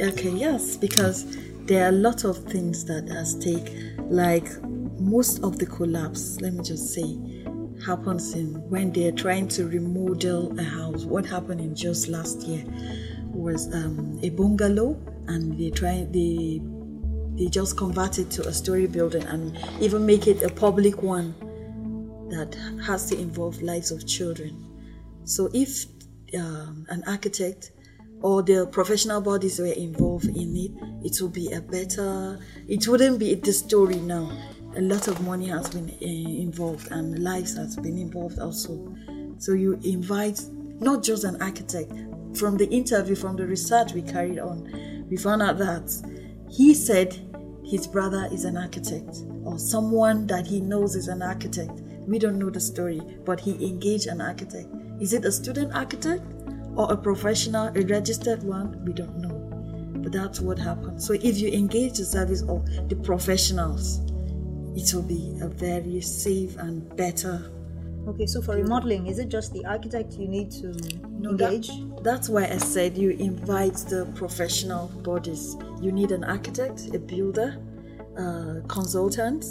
Okay, 0.00 0.30
yes, 0.30 0.76
because 0.76 1.36
there 1.64 1.86
are 1.86 1.88
a 1.88 1.92
lot 1.92 2.24
of 2.24 2.36
things 2.44 2.84
that 2.84 3.10
are 3.10 3.20
at 3.20 3.26
stake, 3.26 3.72
like 4.08 4.46
most 5.00 5.42
of 5.42 5.58
the 5.58 5.66
collapse, 5.66 6.40
let 6.40 6.52
me 6.52 6.62
just 6.62 6.94
say, 6.94 7.18
happens 7.84 8.34
in 8.34 8.54
when 8.70 8.92
they're 8.92 9.12
trying 9.12 9.48
to 9.48 9.66
remodel 9.66 10.58
a 10.58 10.62
house. 10.62 11.04
What 11.04 11.26
happened 11.26 11.60
in 11.60 11.74
just 11.74 12.08
last 12.08 12.42
year 12.42 12.64
was 13.32 13.72
um, 13.74 14.18
a 14.22 14.30
bungalow, 14.30 15.00
and 15.26 15.58
they 15.58 15.70
try 15.70 16.06
they 16.10 16.62
they 17.36 17.48
just 17.48 17.76
convert 17.76 18.18
it 18.18 18.30
to 18.30 18.48
a 18.48 18.52
story 18.52 18.86
building 18.86 19.22
and 19.24 19.58
even 19.80 20.06
make 20.06 20.26
it 20.26 20.42
a 20.42 20.48
public 20.48 21.02
one 21.02 21.34
that 22.30 22.56
has 22.84 23.06
to 23.10 23.18
involve 23.18 23.60
lives 23.62 23.90
of 23.90 24.06
children. 24.06 24.64
So 25.24 25.48
if 25.52 25.86
um, 26.38 26.86
an 26.88 27.02
architect 27.06 27.72
or 28.20 28.42
the 28.42 28.66
professional 28.66 29.20
bodies 29.20 29.58
were 29.58 29.66
involved 29.66 30.26
in 30.26 30.56
it, 30.56 30.72
it 31.04 31.20
would 31.20 31.32
be 31.32 31.52
a 31.52 31.60
better. 31.60 32.38
It 32.68 32.86
wouldn't 32.88 33.18
be 33.18 33.34
the 33.34 33.52
story 33.52 33.96
now. 33.96 34.30
A 34.76 34.80
lot 34.80 35.08
of 35.08 35.20
money 35.22 35.48
has 35.48 35.68
been 35.70 35.88
uh, 35.88 36.40
involved 36.40 36.90
and 36.90 37.18
lives 37.22 37.56
has 37.56 37.76
been 37.76 37.98
involved 37.98 38.38
also. 38.38 38.94
So 39.38 39.52
you 39.52 39.78
invite 39.84 40.40
not 40.80 41.02
just 41.02 41.24
an 41.24 41.40
architect. 41.42 41.92
From 42.34 42.56
the 42.56 42.68
interview, 42.68 43.14
from 43.14 43.36
the 43.36 43.46
research 43.46 43.92
we 43.92 44.02
carried 44.02 44.38
on, 44.38 45.06
we 45.08 45.16
found 45.16 45.42
out 45.42 45.56
that 45.58 45.90
he 46.50 46.74
said 46.74 47.16
his 47.64 47.86
brother 47.86 48.28
is 48.30 48.44
an 48.44 48.56
architect 48.56 49.22
or 49.44 49.58
someone 49.58 50.26
that 50.26 50.46
he 50.46 50.60
knows 50.60 50.94
is 50.94 51.08
an 51.08 51.22
architect. 51.22 51.80
We 52.06 52.18
don't 52.18 52.38
know 52.38 52.50
the 52.50 52.60
story, 52.60 53.00
but 53.24 53.40
he 53.40 53.52
engaged 53.66 54.06
an 54.06 54.20
architect. 54.20 54.68
Is 55.00 55.12
it 55.12 55.24
a 55.24 55.32
student 55.32 55.74
architect 55.74 56.22
or 56.76 56.92
a 56.92 56.96
professional, 56.96 57.68
a 57.76 57.82
registered 57.86 58.42
one? 58.42 58.84
We 58.84 58.92
don't 58.92 59.18
know. 59.18 59.42
But 60.02 60.12
that's 60.12 60.40
what 60.40 60.58
happened. 60.58 61.02
So 61.02 61.14
if 61.14 61.38
you 61.38 61.48
engage 61.50 61.98
the 61.98 62.04
service 62.04 62.42
of 62.42 62.64
the 62.88 62.96
professionals, 62.96 64.00
it 64.76 64.92
will 64.94 65.02
be 65.02 65.36
a 65.40 65.48
very 65.48 66.00
safe 66.00 66.56
and 66.58 66.94
better. 66.96 67.50
Okay, 68.06 68.26
so 68.26 68.40
for 68.40 68.54
remodeling, 68.54 69.08
is 69.08 69.18
it 69.18 69.28
just 69.28 69.52
the 69.52 69.64
architect 69.64 70.12
you 70.14 70.28
need 70.28 70.52
to 70.52 70.68
engage? 71.28 71.68
That- 71.68 72.04
that's 72.04 72.28
why 72.28 72.44
I 72.44 72.58
said 72.58 72.96
you 72.96 73.10
invite 73.10 73.74
the 73.88 74.06
professional 74.14 74.86
bodies. 75.02 75.56
You 75.80 75.90
need 75.90 76.12
an 76.12 76.22
architect, 76.22 76.94
a 76.94 77.00
builder, 77.00 77.56
a 78.16 78.62
consultant. 78.68 79.44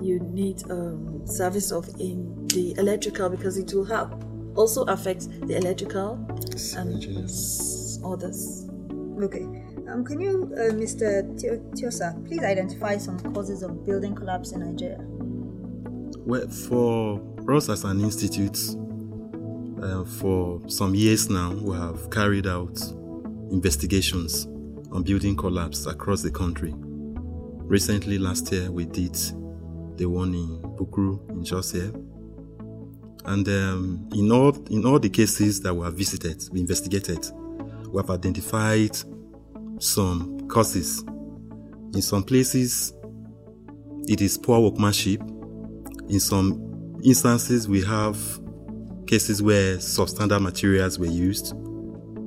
You 0.00 0.20
need 0.20 0.62
um, 0.70 1.26
service 1.26 1.72
of 1.72 1.88
in 2.00 2.46
the 2.48 2.74
electrical 2.78 3.28
because 3.28 3.56
it 3.56 3.72
will 3.74 3.84
help 3.84 4.24
also 4.56 4.82
affect 4.84 5.28
the 5.46 5.56
electrical 5.56 6.14
and 6.76 7.04
others. 8.04 8.68
Okay. 9.22 9.46
Um, 9.88 10.04
can 10.04 10.20
you, 10.20 10.52
uh, 10.54 10.72
Mr. 10.74 11.38
Tio- 11.40 11.58
Tyoser, 11.74 12.24
please 12.26 12.42
identify 12.42 12.98
some 12.98 13.18
causes 13.32 13.62
of 13.62 13.86
building 13.86 14.14
collapse 14.14 14.52
in 14.52 14.60
Nigeria? 14.60 14.98
Well, 16.26 16.46
for 16.48 17.20
us 17.50 17.68
as 17.70 17.84
an 17.84 18.00
institute, 18.00 18.58
uh, 19.82 20.04
for 20.04 20.60
some 20.68 20.94
years 20.94 21.30
now, 21.30 21.52
we 21.54 21.74
have 21.76 22.10
carried 22.10 22.46
out 22.46 22.78
investigations 23.50 24.46
on 24.92 25.02
building 25.04 25.36
collapse 25.36 25.86
across 25.86 26.20
the 26.22 26.30
country. 26.30 26.74
Recently, 26.76 28.18
last 28.18 28.52
year, 28.52 28.70
we 28.70 28.84
did 28.84 29.16
the 29.98 30.06
one 30.08 30.34
in 30.34 30.62
Bukuru 30.76 31.28
in 31.30 31.44
Jos. 31.44 31.74
And 33.24 33.46
um, 33.46 34.08
in 34.14 34.32
all 34.32 34.56
in 34.70 34.86
all 34.86 34.98
the 34.98 35.10
cases 35.10 35.60
that 35.62 35.74
were 35.74 35.90
visited, 35.90 36.42
we 36.50 36.60
investigated, 36.60 37.18
we 37.88 38.00
have 38.00 38.10
identified 38.10 38.96
some 39.78 40.48
causes. 40.48 41.02
In 41.94 42.00
some 42.00 42.22
places, 42.22 42.94
it 44.06 44.22
is 44.22 44.38
poor 44.38 44.60
workmanship. 44.60 45.20
In 46.08 46.20
some 46.20 46.98
instances, 47.04 47.68
we 47.68 47.82
have 47.84 48.16
cases 49.06 49.42
where 49.42 49.76
substandard 49.76 50.40
materials 50.40 50.98
were 50.98 51.06
used. 51.06 51.54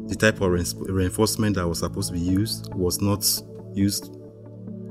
The 0.10 0.16
type 0.16 0.42
of 0.42 0.52
reinforcement 0.52 1.56
that 1.56 1.68
was 1.68 1.80
supposed 1.80 2.10
to 2.10 2.14
be 2.14 2.20
used 2.20 2.72
was 2.74 3.02
not 3.02 3.26
used. 3.74 4.16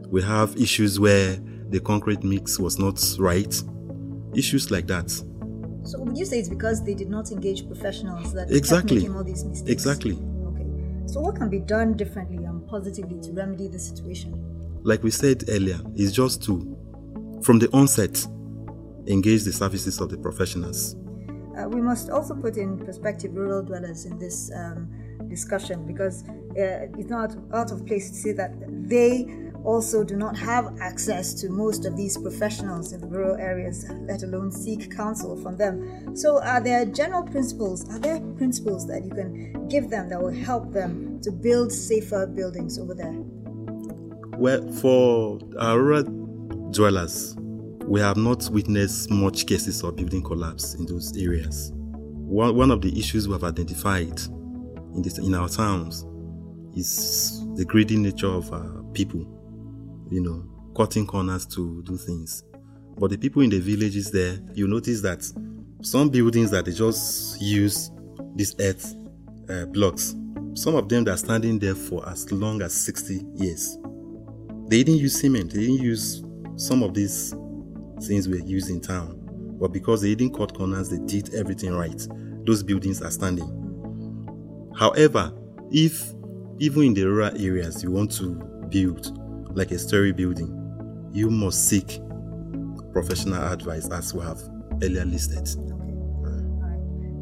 We 0.09 0.23
have 0.23 0.57
issues 0.57 0.99
where 0.99 1.39
the 1.71 1.81
concrete 1.81 2.23
mix 2.25 2.59
was 2.59 2.79
not 2.79 3.01
right. 3.19 3.63
Issues 4.35 4.71
like 4.71 4.87
that. 4.89 5.11
So 5.85 5.99
would 6.01 6.17
you 6.17 6.25
say 6.25 6.39
it's 6.39 6.49
because 6.49 6.85
they 6.85 6.95
did 6.95 7.09
not 7.09 7.33
engage 7.33 7.67
professionals 7.67 8.33
that 8.35 8.51
Exactly. 8.51 8.97
making 8.97 9.17
all 9.17 9.25
these 9.25 9.45
mistakes? 9.45 9.71
Exactly. 9.71 10.13
Okay. 10.13 10.67
So 11.07 11.21
what 11.21 11.37
can 11.37 11.49
be 11.49 11.59
done 11.59 11.97
differently 11.97 12.45
and 12.45 12.67
positively 12.69 13.21
to 13.23 13.33
remedy 13.33 13.69
the 13.69 13.79
situation? 13.79 14.35
Like 14.83 15.03
we 15.03 15.11
said 15.11 15.45
earlier, 15.49 15.81
it's 15.95 16.13
just 16.13 16.43
to, 16.45 16.77
from 17.43 17.59
the 17.59 17.69
onset, 17.73 18.25
engage 19.07 19.45
the 19.45 19.53
services 19.53 20.01
of 20.01 20.11
the 20.11 20.19
professionals. 20.19 20.97
Uh, 21.59 21.69
we 21.69 21.81
must 21.81 22.11
also 22.11 22.35
put 22.35 22.57
in 22.57 22.79
perspective 22.79 23.35
rural 23.35 23.63
dwellers 23.63 24.05
in 24.05 24.19
this 24.19 24.51
um, 24.55 24.89
discussion 25.29 25.87
because 25.87 26.25
uh, 26.29 26.87
it's 26.99 27.11
not 27.11 27.35
out 27.53 27.73
of 27.73 27.87
place 27.87 28.11
to 28.11 28.17
say 28.17 28.33
that 28.33 28.53
they 28.89 29.50
also 29.65 30.05
do 30.05 30.17
not 30.17 30.37
have 30.37 30.79
access 30.81 31.35
to 31.35 31.49
most 31.49 31.85
of 31.85 31.97
these 31.97 32.17
professionals 32.17 32.93
in 32.93 33.01
the 33.01 33.07
rural 33.07 33.37
areas, 33.37 33.87
let 34.09 34.23
alone 34.23 34.51
seek 34.51 34.95
counsel 34.95 35.37
from 35.43 35.57
them. 35.57 36.17
So, 36.17 36.43
are 36.43 36.61
there 36.61 36.85
general 36.85 37.23
principles? 37.23 37.89
Are 37.91 37.99
there 37.99 38.21
principles 38.37 38.87
that 38.87 39.05
you 39.05 39.11
can 39.11 39.69
give 39.69 39.91
them 39.91 40.09
that 40.09 40.21
will 40.21 40.33
help 40.33 40.73
them 40.73 41.21
to 41.23 41.31
build 41.31 41.73
safer 41.73 42.27
buildings 42.27 42.79
over 42.79 42.95
there? 42.95 43.15
Well, 44.39 44.67
for 44.73 45.39
rural 45.61 46.05
dwellers, 46.71 47.37
we 47.85 48.01
have 48.01 48.17
not 48.17 48.49
witnessed 48.51 49.11
much 49.11 49.47
cases 49.47 49.83
of 49.83 49.97
building 49.97 50.23
collapse 50.23 50.75
in 50.75 50.87
those 50.87 51.17
areas. 51.17 51.73
One, 51.75 52.55
one 52.55 52.71
of 52.71 52.81
the 52.81 52.97
issues 52.99 53.27
we 53.27 53.33
have 53.33 53.45
identified 53.45 54.21
in, 54.95 55.03
this, 55.03 55.19
in 55.19 55.35
our 55.35 55.49
towns 55.49 56.07
is 56.77 57.45
the 57.57 57.65
greedy 57.65 57.97
nature 57.97 58.29
of 58.29 58.53
our 58.53 58.85
people, 58.95 59.27
you 60.11 60.21
know, 60.21 60.45
cutting 60.77 61.07
corners 61.07 61.47
to 61.47 61.83
do 61.83 61.97
things. 61.97 62.45
But 62.99 63.11
the 63.11 63.17
people 63.17 63.43
in 63.43 63.51
the 63.51 63.61
villages 63.61 64.11
there, 64.11 64.39
you 64.55 64.69
notice 64.69 65.01
that 65.03 65.25
some 65.83 66.11
buildings 66.11 66.51
that 66.51 66.67
they 66.67 66.73
just 66.73 67.41
use 67.41 67.91
these 68.35 68.55
earth 68.61 68.95
uh, 69.49 69.67
blocks, 69.67 70.15
some 70.55 70.75
of 70.75 70.89
them 70.89 71.05
that 71.05 71.13
are 71.13 71.17
standing 71.17 71.59
there 71.59 71.75
for 71.75 72.07
as 72.09 72.31
long 72.31 72.61
as 72.63 72.75
60 72.75 73.25
years. 73.35 73.79
They 74.69 74.83
didn't 74.83 75.01
use 75.01 75.21
cement, 75.21 75.53
they 75.53 75.61
didn't 75.61 75.83
use 75.83 76.23
some 76.57 76.83
of 76.83 76.95
these 76.95 77.35
things 78.03 78.29
we 78.29 78.43
use 78.43 78.69
in 78.69 78.81
town. 78.81 79.17
But 79.61 79.73
because 79.73 80.03
they 80.03 80.15
didn't 80.15 80.37
cut 80.37 80.55
corners, 80.55 80.91
they 80.91 80.99
did 80.99 81.35
everything 81.35 81.75
right. 81.75 82.07
Those 82.47 82.63
buildings 82.63 83.03
are 83.03 83.11
standing. 83.11 84.71
However, 84.77 85.33
if 85.71 86.13
even 86.59 86.83
in 86.83 86.95
the 86.95 87.05
rural 87.05 87.35
areas 87.41 87.83
you 87.83 87.91
want 87.91 88.13
to 88.13 88.35
build 88.69 89.20
like 89.55 89.71
a 89.71 89.79
story 89.79 90.13
building, 90.13 90.57
you 91.13 91.31
must 91.31 91.69
seek 91.69 92.01
professional 92.93 93.43
advice 93.53 93.89
as 93.91 94.15
we 94.15 94.23
have 94.23 94.41
earlier 94.83 95.05
listed. 95.05 95.49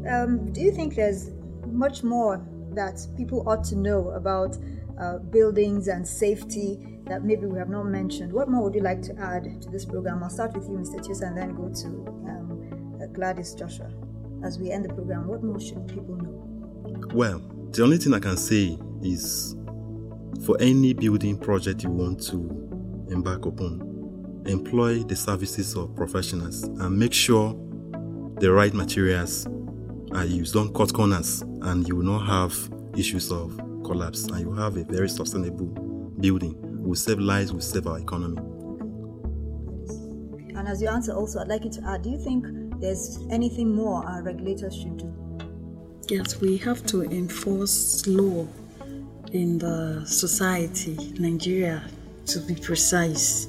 Um, 0.09 0.51
do 0.51 0.61
you 0.61 0.71
think 0.71 0.95
there's 0.95 1.31
much 1.67 2.03
more 2.03 2.43
that 2.73 3.05
people 3.17 3.47
ought 3.47 3.63
to 3.65 3.75
know 3.75 4.09
about 4.09 4.57
uh, 4.99 5.17
buildings 5.17 5.87
and 5.87 6.07
safety 6.07 6.99
that 7.05 7.23
maybe 7.23 7.45
we 7.45 7.57
have 7.59 7.69
not 7.69 7.83
mentioned? 7.85 8.31
What 8.33 8.49
more 8.49 8.63
would 8.63 8.75
you 8.75 8.81
like 8.81 9.01
to 9.03 9.15
add 9.19 9.61
to 9.61 9.69
this 9.69 9.85
program? 9.85 10.23
I'll 10.23 10.29
start 10.29 10.55
with 10.55 10.63
you, 10.65 10.77
Mr. 10.77 10.99
Tyoser, 10.99 11.27
and 11.27 11.37
then 11.37 11.55
go 11.55 11.69
to 11.69 11.87
um, 12.27 12.99
uh, 13.01 13.07
Gladys 13.07 13.53
Joshua. 13.53 13.91
As 14.43 14.57
we 14.57 14.71
end 14.71 14.85
the 14.85 14.93
program, 14.93 15.27
what 15.27 15.43
more 15.43 15.59
should 15.59 15.87
people 15.87 16.15
know? 16.15 17.07
Well, 17.13 17.39
the 17.71 17.83
only 17.83 17.97
thing 17.97 18.13
I 18.13 18.19
can 18.19 18.37
say 18.37 18.77
is 19.01 19.55
for 20.45 20.57
any 20.59 20.93
building 20.93 21.37
project 21.37 21.83
you 21.83 21.89
want 21.89 22.21
to 22.27 22.37
embark 23.09 23.45
upon, 23.45 24.43
employ 24.45 24.99
the 25.03 25.15
services 25.15 25.75
of 25.75 25.95
professionals 25.95 26.63
and 26.63 26.97
make 26.97 27.13
sure 27.13 27.53
the 28.39 28.51
right 28.51 28.73
materials 28.73 29.47
are 30.11 30.25
used. 30.25 30.53
Don't 30.53 30.73
cut 30.73 30.93
corners, 30.93 31.41
and 31.41 31.87
you 31.87 31.95
will 31.95 32.05
not 32.05 32.25
have 32.25 32.55
issues 32.95 33.31
of 33.31 33.57
collapse, 33.83 34.25
and 34.25 34.39
you 34.39 34.53
have 34.53 34.77
a 34.77 34.83
very 34.85 35.09
sustainable 35.09 35.67
building. 36.19 36.55
Will 36.81 36.95
save 36.95 37.19
lives, 37.19 37.51
will 37.51 37.61
save 37.61 37.87
our 37.87 37.99
economy. 37.99 38.37
And 40.55 40.67
as 40.67 40.81
you 40.81 40.87
answer, 40.87 41.13
also, 41.13 41.39
I'd 41.39 41.47
like 41.47 41.63
you 41.63 41.71
to 41.71 41.81
add 41.87 42.01
do 42.01 42.09
you 42.09 42.17
think 42.17 42.45
there's 42.79 43.19
anything 43.29 43.73
more 43.73 44.05
our 44.05 44.23
regulators 44.23 44.75
should 44.75 44.97
do? 44.97 45.13
Yes, 46.09 46.39
we 46.41 46.57
have 46.57 46.85
to 46.87 47.03
enforce 47.03 48.07
law 48.07 48.47
in 49.31 49.57
the 49.57 50.03
society, 50.05 51.13
Nigeria, 51.19 51.83
to 52.27 52.39
be 52.39 52.55
precise. 52.55 53.47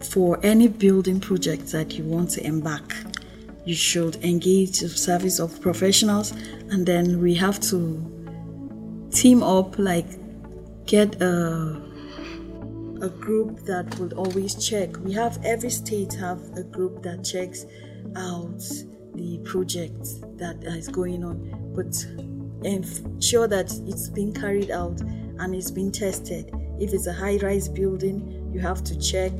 For 0.00 0.38
any 0.42 0.68
building 0.68 1.20
project 1.20 1.66
that 1.72 1.94
you 1.94 2.04
want 2.04 2.30
to 2.30 2.46
embark, 2.46 2.94
you 3.64 3.74
should 3.74 4.16
engage 4.16 4.80
the 4.80 4.88
service 4.88 5.38
of 5.38 5.60
professionals, 5.60 6.32
and 6.70 6.84
then 6.86 7.20
we 7.20 7.34
have 7.34 7.58
to 7.70 9.08
team 9.10 9.42
up, 9.42 9.78
like 9.78 10.06
get 10.86 11.20
a 11.22 11.80
a 13.02 13.08
group 13.08 13.60
that 13.64 13.98
would 13.98 14.12
always 14.14 14.54
check. 14.54 14.96
We 15.00 15.12
have 15.12 15.38
every 15.44 15.70
state 15.70 16.14
have 16.14 16.40
a 16.56 16.62
group 16.62 17.02
that 17.02 17.24
checks 17.24 17.66
out 18.16 18.60
the 19.14 19.38
project 19.44 20.04
that 20.38 20.62
is 20.64 20.88
going 20.88 21.24
on, 21.24 21.72
but 21.74 21.92
ensure 22.64 23.46
that 23.48 23.72
it's 23.86 24.08
being 24.08 24.32
carried 24.32 24.70
out 24.70 25.00
and 25.00 25.54
it's 25.54 25.70
been 25.70 25.92
tested. 25.92 26.50
If 26.80 26.92
it's 26.92 27.06
a 27.06 27.12
high-rise 27.12 27.68
building, 27.68 28.50
you 28.52 28.60
have 28.60 28.82
to 28.84 28.98
check, 28.98 29.32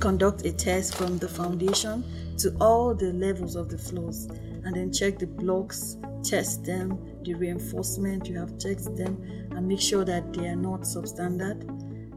conduct 0.00 0.44
a 0.44 0.52
test 0.52 0.94
from 0.96 1.18
the 1.18 1.28
foundation 1.28 2.04
to 2.38 2.54
all 2.60 2.94
the 2.94 3.12
levels 3.12 3.56
of 3.56 3.68
the 3.68 3.78
floors, 3.78 4.26
and 4.64 4.74
then 4.74 4.92
check 4.92 5.18
the 5.18 5.26
blocks, 5.26 5.96
test 6.22 6.64
them, 6.64 6.98
the 7.24 7.34
reinforcement. 7.34 8.28
You 8.28 8.38
have 8.38 8.58
checked 8.58 8.96
them 8.96 9.22
and 9.50 9.66
make 9.66 9.80
sure 9.80 10.04
that 10.04 10.32
they 10.32 10.48
are 10.48 10.56
not 10.56 10.82
substandard. 10.82 11.62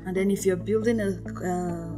And 0.06 0.16
then 0.16 0.32
if 0.32 0.46
you're 0.46 0.56
building 0.56 1.00
a 1.00 1.20
uh, 1.46 1.92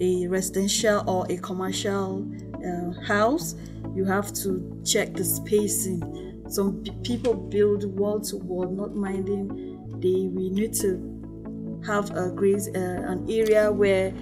a 0.00 0.28
residential 0.28 1.02
or 1.08 1.26
a 1.28 1.36
commercial 1.38 2.28
uh, 2.64 2.92
house, 3.04 3.54
you 3.94 4.04
have 4.04 4.32
to 4.32 4.80
check 4.84 5.14
the 5.14 5.24
spacing. 5.24 6.02
Some 6.48 6.82
people 7.02 7.34
build 7.34 7.84
wall 7.98 8.20
to 8.20 8.36
wall, 8.36 8.68
not 8.70 8.94
minding 8.94 9.68
they 10.00 10.28
we 10.28 10.50
need 10.50 10.74
to 10.74 11.80
have 11.86 12.10
a 12.16 12.30
great 12.30 12.62
uh, 12.74 12.78
an 12.78 13.26
area 13.28 13.70
where 13.70 14.12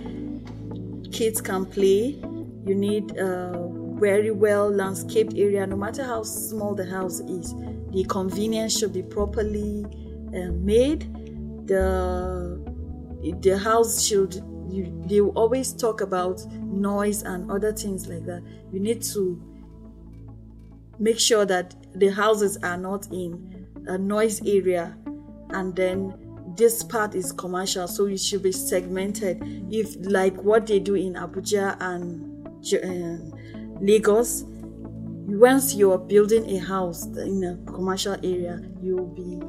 kids 1.12 1.40
can 1.40 1.66
play. 1.66 2.20
You 2.64 2.74
need 2.74 3.16
a 3.16 3.68
very 3.98 4.30
well 4.30 4.70
landscaped 4.70 5.34
area, 5.36 5.66
no 5.66 5.76
matter 5.76 6.04
how 6.04 6.22
small 6.22 6.74
the 6.74 6.86
house 6.86 7.20
is. 7.20 7.54
The 7.92 8.04
convenience 8.08 8.78
should 8.78 8.92
be 8.92 9.02
properly 9.02 9.84
uh, 10.28 10.52
made. 10.52 11.12
The 11.66 12.60
the 13.40 13.58
house 13.58 14.04
should 14.04 14.34
you, 14.68 15.02
they 15.06 15.20
always 15.20 15.72
talk 15.72 16.00
about 16.00 16.44
noise 16.52 17.22
and 17.22 17.50
other 17.50 17.72
things 17.72 18.08
like 18.08 18.24
that. 18.26 18.42
You 18.72 18.80
need 18.80 19.02
to 19.14 19.40
make 20.98 21.18
sure 21.18 21.44
that 21.46 21.74
the 21.98 22.08
houses 22.08 22.58
are 22.62 22.76
not 22.76 23.06
in 23.12 23.66
a 23.86 23.98
noise 23.98 24.40
area 24.46 24.96
and 25.50 25.74
then 25.76 26.14
this 26.56 26.82
part 26.82 27.14
is 27.14 27.32
commercial 27.32 27.86
so 27.86 28.06
it 28.06 28.18
should 28.18 28.42
be 28.42 28.52
segmented. 28.52 29.38
If 29.70 29.96
like 30.00 30.36
what 30.36 30.66
they 30.66 30.78
do 30.78 30.94
in 30.94 31.14
abuja 31.14 31.76
and 31.80 32.46
uh, 32.72 33.78
lagos 33.80 34.44
once 35.28 35.74
you're 35.74 35.98
building 35.98 36.48
a 36.56 36.58
house 36.58 37.04
in 37.06 37.44
a 37.44 37.72
commercial 37.72 38.14
area 38.24 38.62
you'll 38.80 39.06
be 39.06 39.42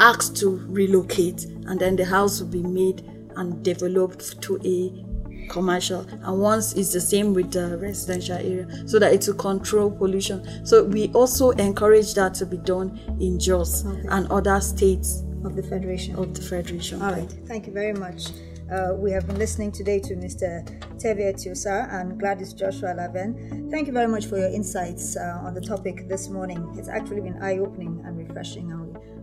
asked 0.00 0.36
to 0.36 0.64
relocate 0.68 1.44
and 1.44 1.80
then 1.80 1.96
the 1.96 2.04
house 2.04 2.40
will 2.40 2.48
be 2.48 2.62
made 2.62 3.00
and 3.36 3.64
developed 3.64 4.40
to 4.42 4.56
a 4.64 5.07
commercial 5.48 6.00
and 6.00 6.40
once 6.40 6.72
it's 6.74 6.92
the 6.92 7.00
same 7.00 7.34
with 7.34 7.50
the 7.52 7.76
residential 7.78 8.36
area 8.36 8.66
so 8.86 8.98
that 8.98 9.12
it 9.12 9.26
will 9.26 9.34
control 9.34 9.90
pollution 9.90 10.64
so 10.66 10.84
we 10.84 11.08
also 11.12 11.50
encourage 11.52 12.14
that 12.14 12.34
to 12.34 12.46
be 12.46 12.56
done 12.58 12.98
in 13.20 13.38
jos 13.38 13.84
Okay. 13.86 14.06
and 14.10 14.26
other 14.30 14.60
states 14.60 15.22
Of 15.44 15.54
the 15.56 15.62
Federation. 15.62 16.16
of 16.16 16.34
the 16.34 16.42
federation 16.42 17.00
All 17.02 17.12
right, 17.12 17.30
thank 17.46 17.66
you 17.66 17.72
very 17.72 17.92
much. 17.92 18.28
Uh, 18.70 18.92
we 19.04 19.10
have 19.12 19.26
been 19.26 19.38
listening 19.38 19.72
today 19.72 19.98
to 19.98 20.14
Mr. 20.14 20.62
Terver 21.00 21.32
Tyoser 21.32 21.88
and 21.90 22.18
Gladys 22.20 22.52
Joshua 22.52 22.92
Laven. 22.94 23.70
Thank 23.70 23.86
you 23.86 23.94
very 23.94 24.08
much 24.08 24.26
for 24.26 24.36
your 24.36 24.50
insights 24.52 25.16
uh, 25.16 25.40
on 25.46 25.54
the 25.54 25.60
topic 25.62 26.06
this 26.06 26.28
morning. 26.28 26.60
It's 26.76 26.88
actually 26.88 27.22
been 27.22 27.42
eye 27.42 27.56
opening 27.58 28.02
and 28.04 28.18
refreshing, 28.18 28.70
and 28.70 28.80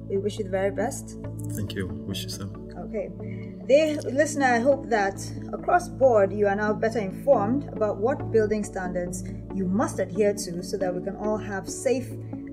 we, 0.10 0.16
we 0.16 0.18
wish 0.24 0.40
you 0.40 0.46
the 0.46 0.50
very 0.50 0.72
best. 0.72 1.20
Thank 1.58 1.76
you. 1.76 1.86
Wish 2.08 2.24
you 2.24 2.30
so. 2.30 2.46
Okay. 2.86 3.10
Dear 3.68 4.00
listener, 4.04 4.46
I 4.46 4.60
hope 4.60 4.90
that 4.90 5.20
across 5.52 5.90
board 5.90 6.32
you 6.32 6.46
are 6.46 6.56
now 6.56 6.72
better 6.72 7.00
informed 7.00 7.68
about 7.70 7.98
what 7.98 8.32
building 8.32 8.64
standards 8.64 9.24
you 9.56 9.66
must 9.66 9.98
adhere 9.98 10.34
to 10.34 10.62
so 10.62 10.78
that 10.78 10.94
we 10.94 11.02
can 11.04 11.16
all 11.16 11.38
have 11.38 11.68
safe 11.68 12.08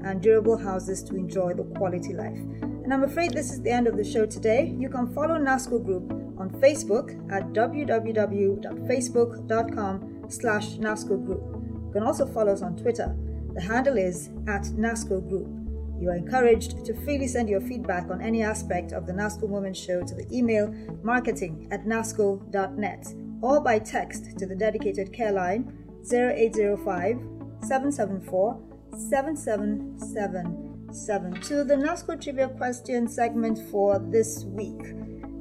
and 0.05 0.23
durable 0.23 0.57
houses 0.57 1.03
to 1.05 1.17
enjoy 1.17 1.53
the 1.53 1.65
quality 1.77 2.15
life. 2.15 2.39
And 2.83 2.95
I'm 2.95 3.05
afraid 3.05 3.33
this 3.33 3.53
is 3.53 3.61
the 3.61 3.71
end 3.71 3.87
of 3.87 3.99
the 3.99 4.05
show 4.05 4.25
today. 4.25 4.75
You 4.79 4.89
can 4.89 5.13
follow 5.15 5.39
NASCO 5.39 5.85
Group 5.85 6.11
on 6.41 6.49
Facebook 6.63 7.13
at 7.31 7.53
www.facebook.com 7.53 10.25
slash 10.29 10.79
NASCO 10.79 11.27
Group. 11.27 11.43
You 11.87 11.93
can 11.93 12.05
also 12.05 12.25
follow 12.27 12.53
us 12.53 12.63
on 12.63 12.75
Twitter. 12.77 13.15
The 13.55 13.61
handle 13.61 13.99
is 13.99 14.31
at 14.49 14.63
NASCO 14.63 15.29
Group. 15.29 15.62
You 16.03 16.11
are 16.11 16.17
encouraged 16.17 16.85
to 16.87 16.95
freely 17.05 17.29
send 17.29 17.49
your 17.49 17.61
feedback 17.61 18.11
on 18.11 18.21
any 18.21 18.43
aspect 18.43 18.91
of 18.91 19.07
the 19.07 19.13
NASCO 19.13 19.49
Moment 19.49 19.77
Show 19.77 20.03
to 20.03 20.15
the 20.17 20.27
email 20.37 20.75
marketing 21.05 21.69
at 21.71 21.85
nasco.net 21.85 23.15
or 23.41 23.61
by 23.61 23.79
text 23.79 24.37
to 24.37 24.47
the 24.47 24.57
dedicated 24.57 25.13
care 25.13 25.31
line 25.31 25.73
0805 26.13 27.21
774 27.63 28.61
7777 28.99 31.41
to 31.43 31.63
the 31.63 31.77
NASCO 31.77 32.21
Trivia 32.21 32.49
Question 32.49 33.07
segment 33.07 33.61
for 33.71 34.01
this 34.01 34.43
week. 34.43 34.83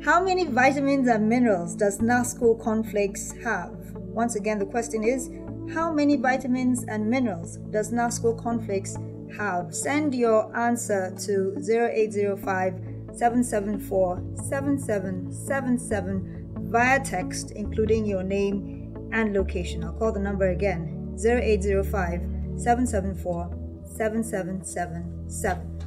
How 0.05 0.23
many 0.23 0.45
vitamins 0.45 1.07
and 1.07 1.27
minerals 1.27 1.73
does 1.73 1.97
NASCO 1.97 2.61
Cornflakes 2.61 3.33
have? 3.43 3.95
Once 3.95 4.35
again, 4.35 4.59
the 4.59 4.67
question 4.67 5.03
is 5.03 5.31
how 5.73 5.91
many 5.91 6.17
vitamins 6.17 6.83
and 6.83 7.09
minerals 7.09 7.57
does 7.71 7.91
NASCO 7.91 8.37
Cornflakes 8.37 8.95
have? 9.37 9.73
Send 9.73 10.13
your 10.15 10.55
answer 10.57 11.13
to 11.25 11.55
0805 11.57 12.73
774 13.13 14.21
7777 14.35 16.41
via 16.71 16.99
text, 17.03 17.51
including 17.51 18.05
your 18.05 18.23
name 18.23 18.95
and 19.11 19.33
location. 19.33 19.83
I'll 19.83 19.93
call 19.93 20.11
the 20.11 20.19
number 20.19 20.49
again 20.51 21.15
0805 21.17 22.21
774 22.57 23.49
7777. 23.85 25.77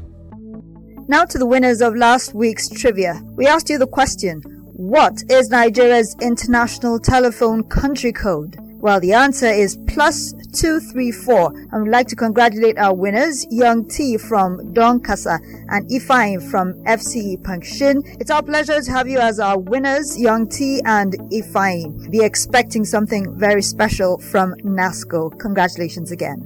Now 1.06 1.24
to 1.24 1.38
the 1.38 1.46
winners 1.46 1.80
of 1.80 1.96
last 1.96 2.34
week's 2.34 2.68
trivia. 2.68 3.20
We 3.36 3.46
asked 3.46 3.68
you 3.68 3.78
the 3.78 3.86
question 3.86 4.40
What 4.74 5.22
is 5.30 5.50
Nigeria's 5.50 6.16
international 6.20 6.98
telephone 6.98 7.62
country 7.64 8.12
code? 8.12 8.56
Well, 8.84 9.00
the 9.00 9.14
answer 9.14 9.46
is 9.46 9.78
plus 9.88 10.34
234. 10.52 11.68
And 11.72 11.84
we'd 11.84 11.90
like 11.90 12.06
to 12.08 12.16
congratulate 12.16 12.76
our 12.76 12.94
winners, 12.94 13.46
Young 13.50 13.88
T 13.88 14.18
from 14.18 14.58
Donkasa 14.74 15.38
and 15.70 15.88
Ifeanyi 15.88 16.50
from 16.50 16.74
FCE 16.84 17.40
Pankshin. 17.40 18.02
It's 18.20 18.30
our 18.30 18.42
pleasure 18.42 18.82
to 18.82 18.92
have 18.92 19.08
you 19.08 19.20
as 19.20 19.40
our 19.40 19.58
winners, 19.58 20.20
Young 20.20 20.46
T 20.46 20.82
and 20.84 21.14
Ifeanyi. 21.32 22.10
Be 22.10 22.22
expecting 22.22 22.84
something 22.84 23.34
very 23.38 23.62
special 23.62 24.18
from 24.18 24.52
NASCO. 24.56 25.38
Congratulations 25.38 26.12
again. 26.12 26.40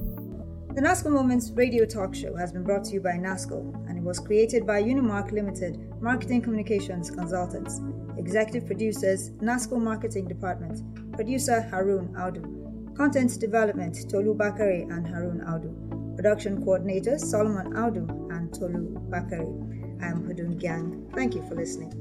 The 0.75 0.81
NASCO 0.81 1.11
Moments 1.11 1.51
radio 1.51 1.83
talk 1.83 2.15
show 2.15 2.37
has 2.37 2.53
been 2.53 2.63
brought 2.63 2.85
to 2.85 2.93
you 2.93 3.01
by 3.01 3.17
NASCO 3.17 3.89
and 3.89 3.97
it 3.97 4.03
was 4.05 4.17
created 4.17 4.65
by 4.65 4.81
Unimark 4.81 5.33
Limited, 5.33 5.77
Marketing 6.01 6.41
Communications 6.41 7.11
Consultants. 7.11 7.81
Executive 8.17 8.65
producers, 8.65 9.31
NASCO 9.41 9.77
Marketing 9.77 10.25
Department. 10.25 11.08
Producer 11.19 11.67
Harun 11.69 12.15
Audu. 12.15 12.95
Content 12.95 13.37
Development, 13.41 13.93
Tolu 14.09 14.33
Bakari 14.33 14.83
and 14.83 15.05
Harun 15.05 15.41
Audu. 15.41 16.15
Production 16.15 16.63
Coordinators, 16.63 17.19
Solomon 17.19 17.73
Audu 17.73 18.07
and 18.31 18.53
Tolu 18.53 18.97
Bakari. 19.09 19.43
I 20.01 20.11
am 20.11 20.23
Hudun 20.23 20.57
Gang. 20.57 21.11
Thank 21.13 21.35
you 21.35 21.45
for 21.45 21.55
listening. 21.55 21.91